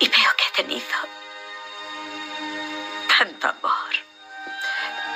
[0.00, 0.96] y veo que he tenido
[3.18, 3.92] tanto amor.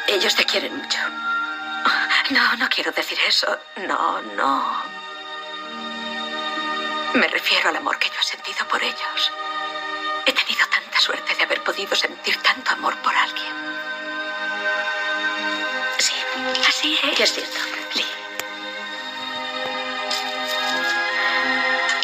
[0.07, 0.99] Ellos te quieren mucho.
[2.31, 3.59] No, no quiero decir eso.
[3.89, 4.83] No, no.
[7.15, 9.33] Me refiero al amor que yo he sentido por ellos.
[10.27, 13.66] He tenido tanta suerte de haber podido sentir tanto amor por alguien.
[16.87, 17.33] Así es.
[17.33, 17.59] cierto.
[17.95, 18.05] Lee.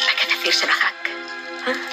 [0.09, 1.92] Hay que decírselo a Hank.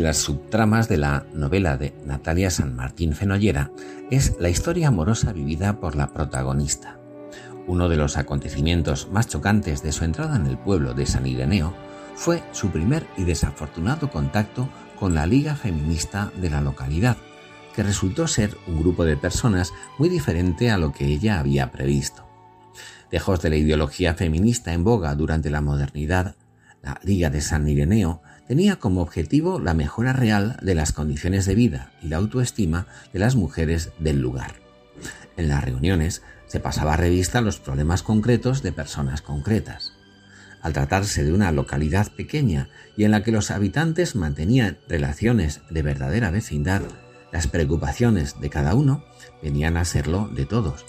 [0.00, 3.70] Las subtramas de la novela de Natalia San Martín Fenollera
[4.10, 6.98] es la historia amorosa vivida por la protagonista.
[7.66, 11.74] Uno de los acontecimientos más chocantes de su entrada en el pueblo de San Ireneo
[12.14, 17.16] fue su primer y desafortunado contacto con la Liga Feminista de la localidad,
[17.74, 22.26] que resultó ser un grupo de personas muy diferente a lo que ella había previsto.
[23.10, 26.36] Lejos de la ideología feminista en boga durante la modernidad,
[26.82, 31.54] la Liga de San Ireneo tenía como objetivo la mejora real de las condiciones de
[31.54, 34.54] vida y la autoestima de las mujeres del lugar.
[35.36, 39.92] En las reuniones se pasaba a revista los problemas concretos de personas concretas.
[40.62, 45.82] Al tratarse de una localidad pequeña y en la que los habitantes mantenían relaciones de
[45.82, 46.82] verdadera vecindad,
[47.30, 49.04] las preocupaciones de cada uno
[49.44, 50.84] venían a serlo de todos.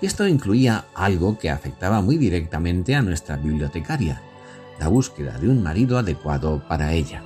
[0.00, 4.22] Y esto incluía algo que afectaba muy directamente a nuestra bibliotecaria,
[4.80, 7.22] la búsqueda de un marido adecuado para ella.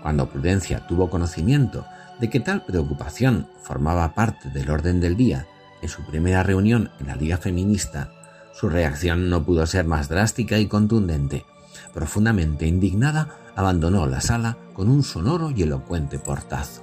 [0.00, 1.84] Cuando Prudencia tuvo conocimiento
[2.20, 5.46] de que tal preocupación formaba parte del orden del día
[5.82, 8.10] en su primera reunión en la Liga Feminista,
[8.54, 11.44] su reacción no pudo ser más drástica y contundente.
[11.92, 16.82] Profundamente indignada, abandonó la sala con un sonoro y elocuente portazo.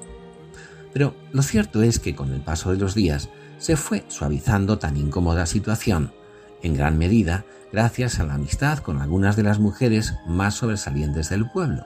[0.92, 4.98] Pero lo cierto es que con el paso de los días se fue suavizando tan
[4.98, 6.12] incómoda situación,
[6.64, 11.50] en gran medida gracias a la amistad con algunas de las mujeres más sobresalientes del
[11.50, 11.86] pueblo,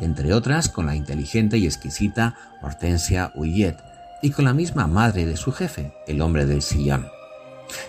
[0.00, 3.76] entre otras con la inteligente y exquisita Hortensia Huyet
[4.22, 7.06] y con la misma madre de su jefe, el hombre del sillón.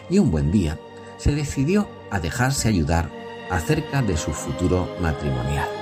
[0.10, 0.78] Y un buen día
[1.18, 3.10] se decidió a dejarse ayudar
[3.50, 5.79] acerca de su futuro matrimonial.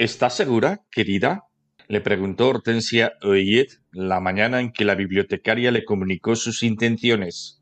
[0.00, 1.44] ¿Estás segura, querida?
[1.86, 7.60] le preguntó Hortensia Oeyet la mañana en que la bibliotecaria le comunicó sus intenciones.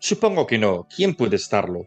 [0.00, 0.88] Supongo que no.
[0.92, 1.86] ¿Quién puede estarlo?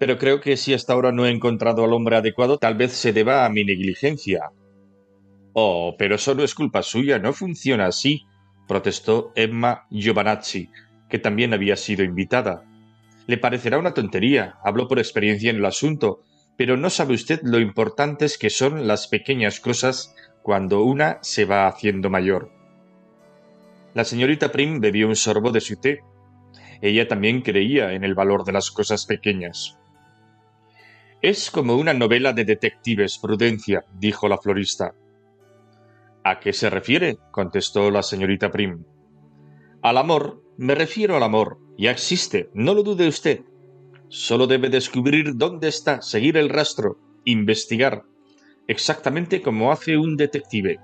[0.00, 3.12] Pero creo que si hasta ahora no he encontrado al hombre adecuado, tal vez se
[3.12, 4.50] deba a mi negligencia.
[5.52, 8.24] Oh, pero eso no es culpa suya, no funciona así,
[8.66, 10.68] protestó Emma Giovanazzi,
[11.08, 12.64] que también había sido invitada.
[13.28, 16.24] Le parecerá una tontería, habló por experiencia en el asunto,
[16.58, 21.68] pero no sabe usted lo importantes que son las pequeñas cosas cuando una se va
[21.68, 22.50] haciendo mayor.
[23.94, 26.02] La señorita Prim bebió un sorbo de su té.
[26.82, 29.78] Ella también creía en el valor de las cosas pequeñas.
[31.22, 34.94] Es como una novela de detectives, Prudencia, dijo la florista.
[36.24, 37.18] ¿A qué se refiere?
[37.30, 38.84] contestó la señorita Prim.
[39.80, 41.58] Al amor, me refiero al amor.
[41.78, 43.42] Ya existe, no lo dude usted.
[44.08, 48.04] Solo debe descubrir dónde está, seguir el rastro, investigar,
[48.66, 50.78] exactamente como hace un detective.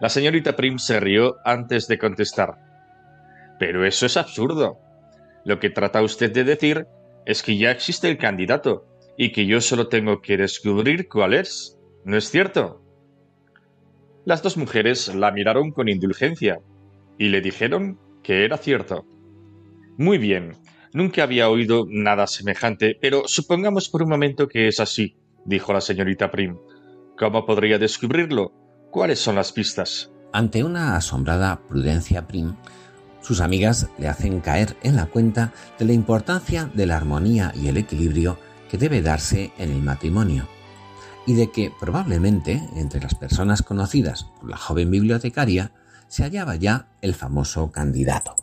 [0.00, 2.56] La señorita Prim se rió antes de contestar.
[3.58, 4.78] Pero eso es absurdo.
[5.44, 6.86] Lo que trata usted de decir
[7.24, 8.86] es que ya existe el candidato
[9.16, 11.78] y que yo solo tengo que descubrir cuál es.
[12.04, 12.82] ¿No es cierto?
[14.24, 16.58] Las dos mujeres la miraron con indulgencia
[17.18, 19.06] y le dijeron que era cierto.
[19.96, 20.56] Muy bien,
[20.94, 25.82] nunca había oído nada semejante, pero supongamos por un momento que es así, dijo la
[25.82, 26.56] señorita Prim.
[27.18, 28.52] ¿Cómo podría descubrirlo?
[28.90, 30.10] ¿Cuáles son las pistas?
[30.32, 32.54] Ante una asombrada prudencia Prim,
[33.20, 37.68] sus amigas le hacen caer en la cuenta de la importancia de la armonía y
[37.68, 38.38] el equilibrio
[38.70, 40.46] que debe darse en el matrimonio,
[41.26, 45.72] y de que probablemente entre las personas conocidas por la joven bibliotecaria
[46.06, 48.36] se hallaba ya el famoso candidato.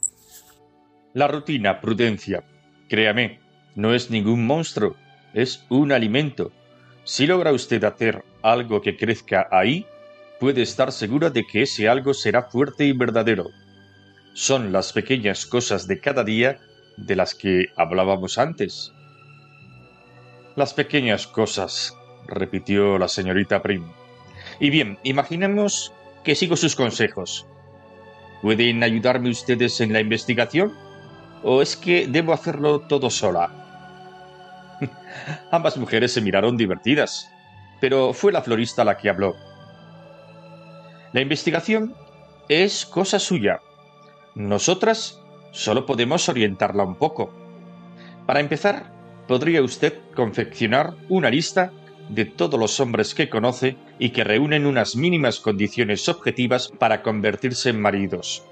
[1.13, 2.43] La rutina, prudencia.
[2.87, 3.39] Créame,
[3.75, 4.95] no es ningún monstruo,
[5.33, 6.53] es un alimento.
[7.03, 9.85] Si logra usted hacer algo que crezca ahí,
[10.39, 13.49] puede estar segura de que ese algo será fuerte y verdadero.
[14.33, 16.59] Son las pequeñas cosas de cada día
[16.95, 18.93] de las que hablábamos antes.
[20.55, 21.93] Las pequeñas cosas,
[22.27, 23.91] repitió la señorita Prim.
[24.61, 25.91] Y bien, imaginemos
[26.23, 27.45] que sigo sus consejos.
[28.41, 30.73] ¿Pueden ayudarme ustedes en la investigación?
[31.43, 33.49] ¿O es que debo hacerlo todo sola?
[35.51, 37.29] Ambas mujeres se miraron divertidas,
[37.79, 39.35] pero fue la florista la que habló.
[41.13, 41.93] La investigación
[42.47, 43.59] es cosa suya,
[44.35, 45.19] nosotras
[45.51, 47.33] solo podemos orientarla un poco.
[48.25, 48.91] Para empezar,
[49.27, 51.71] podría usted confeccionar una lista
[52.07, 57.69] de todos los hombres que conoce y que reúnen unas mínimas condiciones objetivas para convertirse
[57.69, 58.43] en maridos.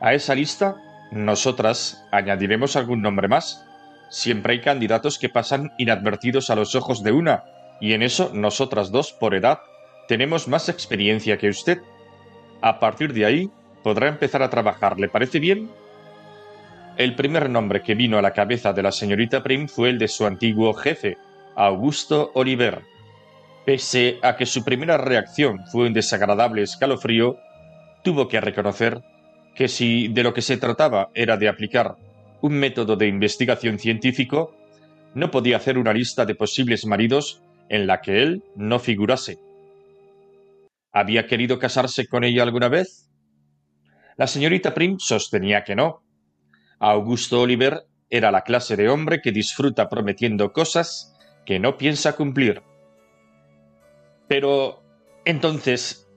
[0.00, 0.76] A esa lista,
[1.10, 3.66] nosotras añadiremos algún nombre más.
[4.10, 7.44] Siempre hay candidatos que pasan inadvertidos a los ojos de una,
[7.80, 9.60] y en eso nosotras dos, por edad,
[10.08, 11.80] tenemos más experiencia que usted.
[12.60, 13.50] A partir de ahí,
[13.82, 14.98] podrá empezar a trabajar.
[14.98, 15.70] ¿Le parece bien?
[16.96, 20.08] El primer nombre que vino a la cabeza de la señorita Prim fue el de
[20.08, 21.16] su antiguo jefe,
[21.56, 22.82] Augusto Oliver.
[23.64, 27.38] Pese a que su primera reacción fue un desagradable escalofrío,
[28.02, 29.02] tuvo que reconocer
[29.60, 31.98] que si de lo que se trataba era de aplicar
[32.40, 34.56] un método de investigación científico,
[35.12, 39.38] no podía hacer una lista de posibles maridos en la que él no figurase.
[40.92, 43.10] ¿Había querido casarse con ella alguna vez?
[44.16, 46.04] La señorita Prim sostenía que no.
[46.78, 52.62] Augusto Oliver era la clase de hombre que disfruta prometiendo cosas que no piensa cumplir.
[54.26, 54.82] Pero,
[55.26, 56.08] entonces,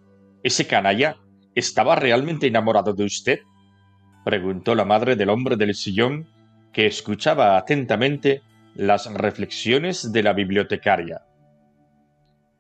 [0.44, 1.18] ¿ese canalla
[1.56, 3.40] estaba realmente enamorado de usted?
[4.24, 6.30] preguntó la madre del hombre del sillón,
[6.72, 8.42] que escuchaba atentamente
[8.76, 11.22] las reflexiones de la bibliotecaria.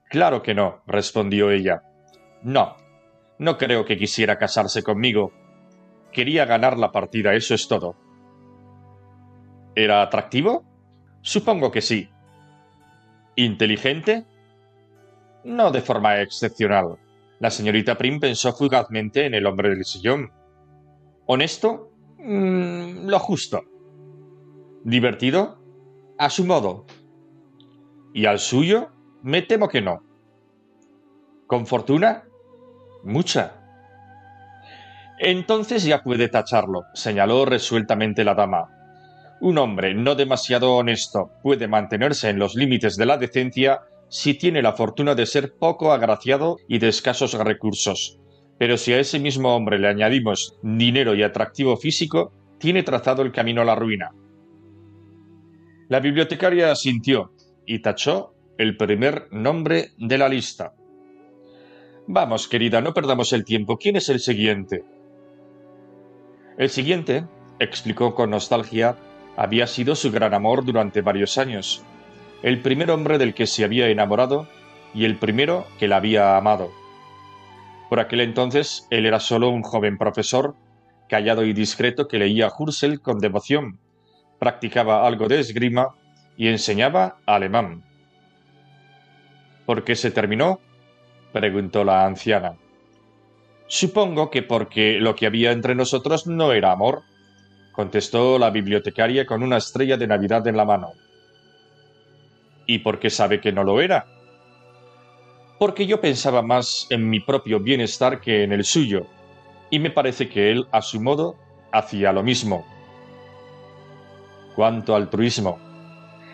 [0.09, 1.81] Claro que no, respondió ella.
[2.43, 2.75] No,
[3.39, 5.33] no creo que quisiera casarse conmigo.
[6.11, 7.95] Quería ganar la partida, eso es todo.
[9.75, 10.63] ¿Era atractivo?
[11.21, 12.09] Supongo que sí.
[13.35, 14.25] ¿Inteligente?
[15.43, 16.99] No de forma excepcional.
[17.43, 20.31] La señorita Prim pensó fugazmente en el hombre del sillón.
[21.25, 21.91] ¿Honesto?
[22.17, 23.65] Mm, lo justo.
[24.85, 25.61] ¿Divertido?
[26.17, 26.85] A su modo.
[28.13, 28.91] ¿Y al suyo?
[29.23, 30.01] Me temo que no.
[31.45, 32.23] ¿Con fortuna?
[33.03, 33.55] Mucha.
[35.19, 38.69] Entonces ya puede tacharlo, señaló resueltamente la dama.
[39.41, 43.81] Un hombre no demasiado honesto puede mantenerse en los límites de la decencia
[44.14, 48.20] si tiene la fortuna de ser poco agraciado y de escasos recursos.
[48.59, 53.32] Pero si a ese mismo hombre le añadimos dinero y atractivo físico, tiene trazado el
[53.32, 54.11] camino a la ruina.
[55.89, 57.34] La bibliotecaria asintió
[57.66, 60.76] y tachó el primer nombre de la lista.
[62.05, 63.78] Vamos, querida, no perdamos el tiempo.
[63.78, 64.84] ¿Quién es el siguiente?
[66.59, 67.26] El siguiente,
[67.57, 68.95] explicó con nostalgia,
[69.36, 71.84] Había sido su gran amor durante varios años,
[72.43, 74.47] el primer hombre del que se había enamorado
[74.93, 76.71] y el primero que la había amado.
[77.89, 80.55] Por aquel entonces él era solo un joven profesor,
[81.07, 83.79] callado y discreto que leía Husserl con devoción,
[84.39, 85.95] practicaba algo de esgrima
[86.35, 87.83] y enseñaba alemán.
[89.65, 90.59] ¿Por qué se terminó?
[91.31, 92.55] preguntó la anciana.
[93.67, 97.03] Supongo que porque lo que había entre nosotros no era amor,
[97.71, 100.91] contestó la bibliotecaria con una estrella de Navidad en la mano.
[102.66, 104.05] ¿Y por qué sabe que no lo era?
[105.59, 109.07] Porque yo pensaba más en mi propio bienestar que en el suyo,
[109.70, 111.36] y me parece que él, a su modo,
[111.72, 112.66] hacía lo mismo.
[114.55, 115.59] ¡Cuánto altruismo!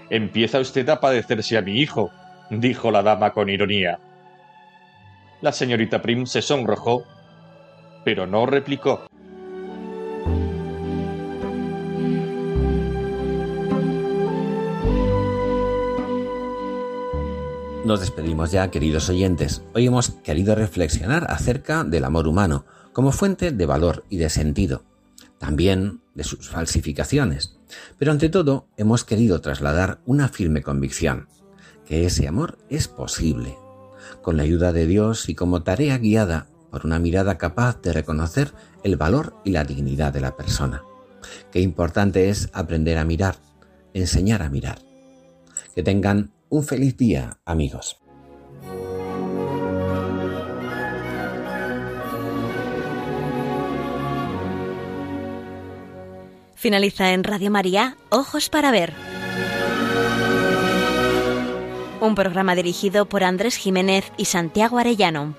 [0.10, 2.10] Empieza usted a padecerse a mi hijo,
[2.50, 4.00] dijo la dama con ironía.
[5.42, 7.04] La señorita Prim se sonrojó,
[8.04, 9.09] pero no replicó.
[17.90, 19.64] Nos despedimos ya, queridos oyentes.
[19.74, 22.64] Hoy hemos querido reflexionar acerca del amor humano
[22.94, 24.84] como fuente de valor y de sentido,
[25.40, 27.58] también de sus falsificaciones.
[27.98, 31.30] Pero ante todo, hemos querido trasladar una firme convicción,
[31.88, 33.58] que ese amor es posible,
[34.22, 38.54] con la ayuda de Dios y como tarea guiada por una mirada capaz de reconocer
[38.84, 40.84] el valor y la dignidad de la persona.
[41.52, 43.38] Qué importante es aprender a mirar,
[43.96, 44.78] enseñar a mirar.
[45.74, 47.98] Que tengan un feliz día, amigos.
[56.56, 58.94] Finaliza en Radio María, Ojos para Ver.
[62.02, 65.36] Un programa dirigido por Andrés Jiménez y Santiago Arellano.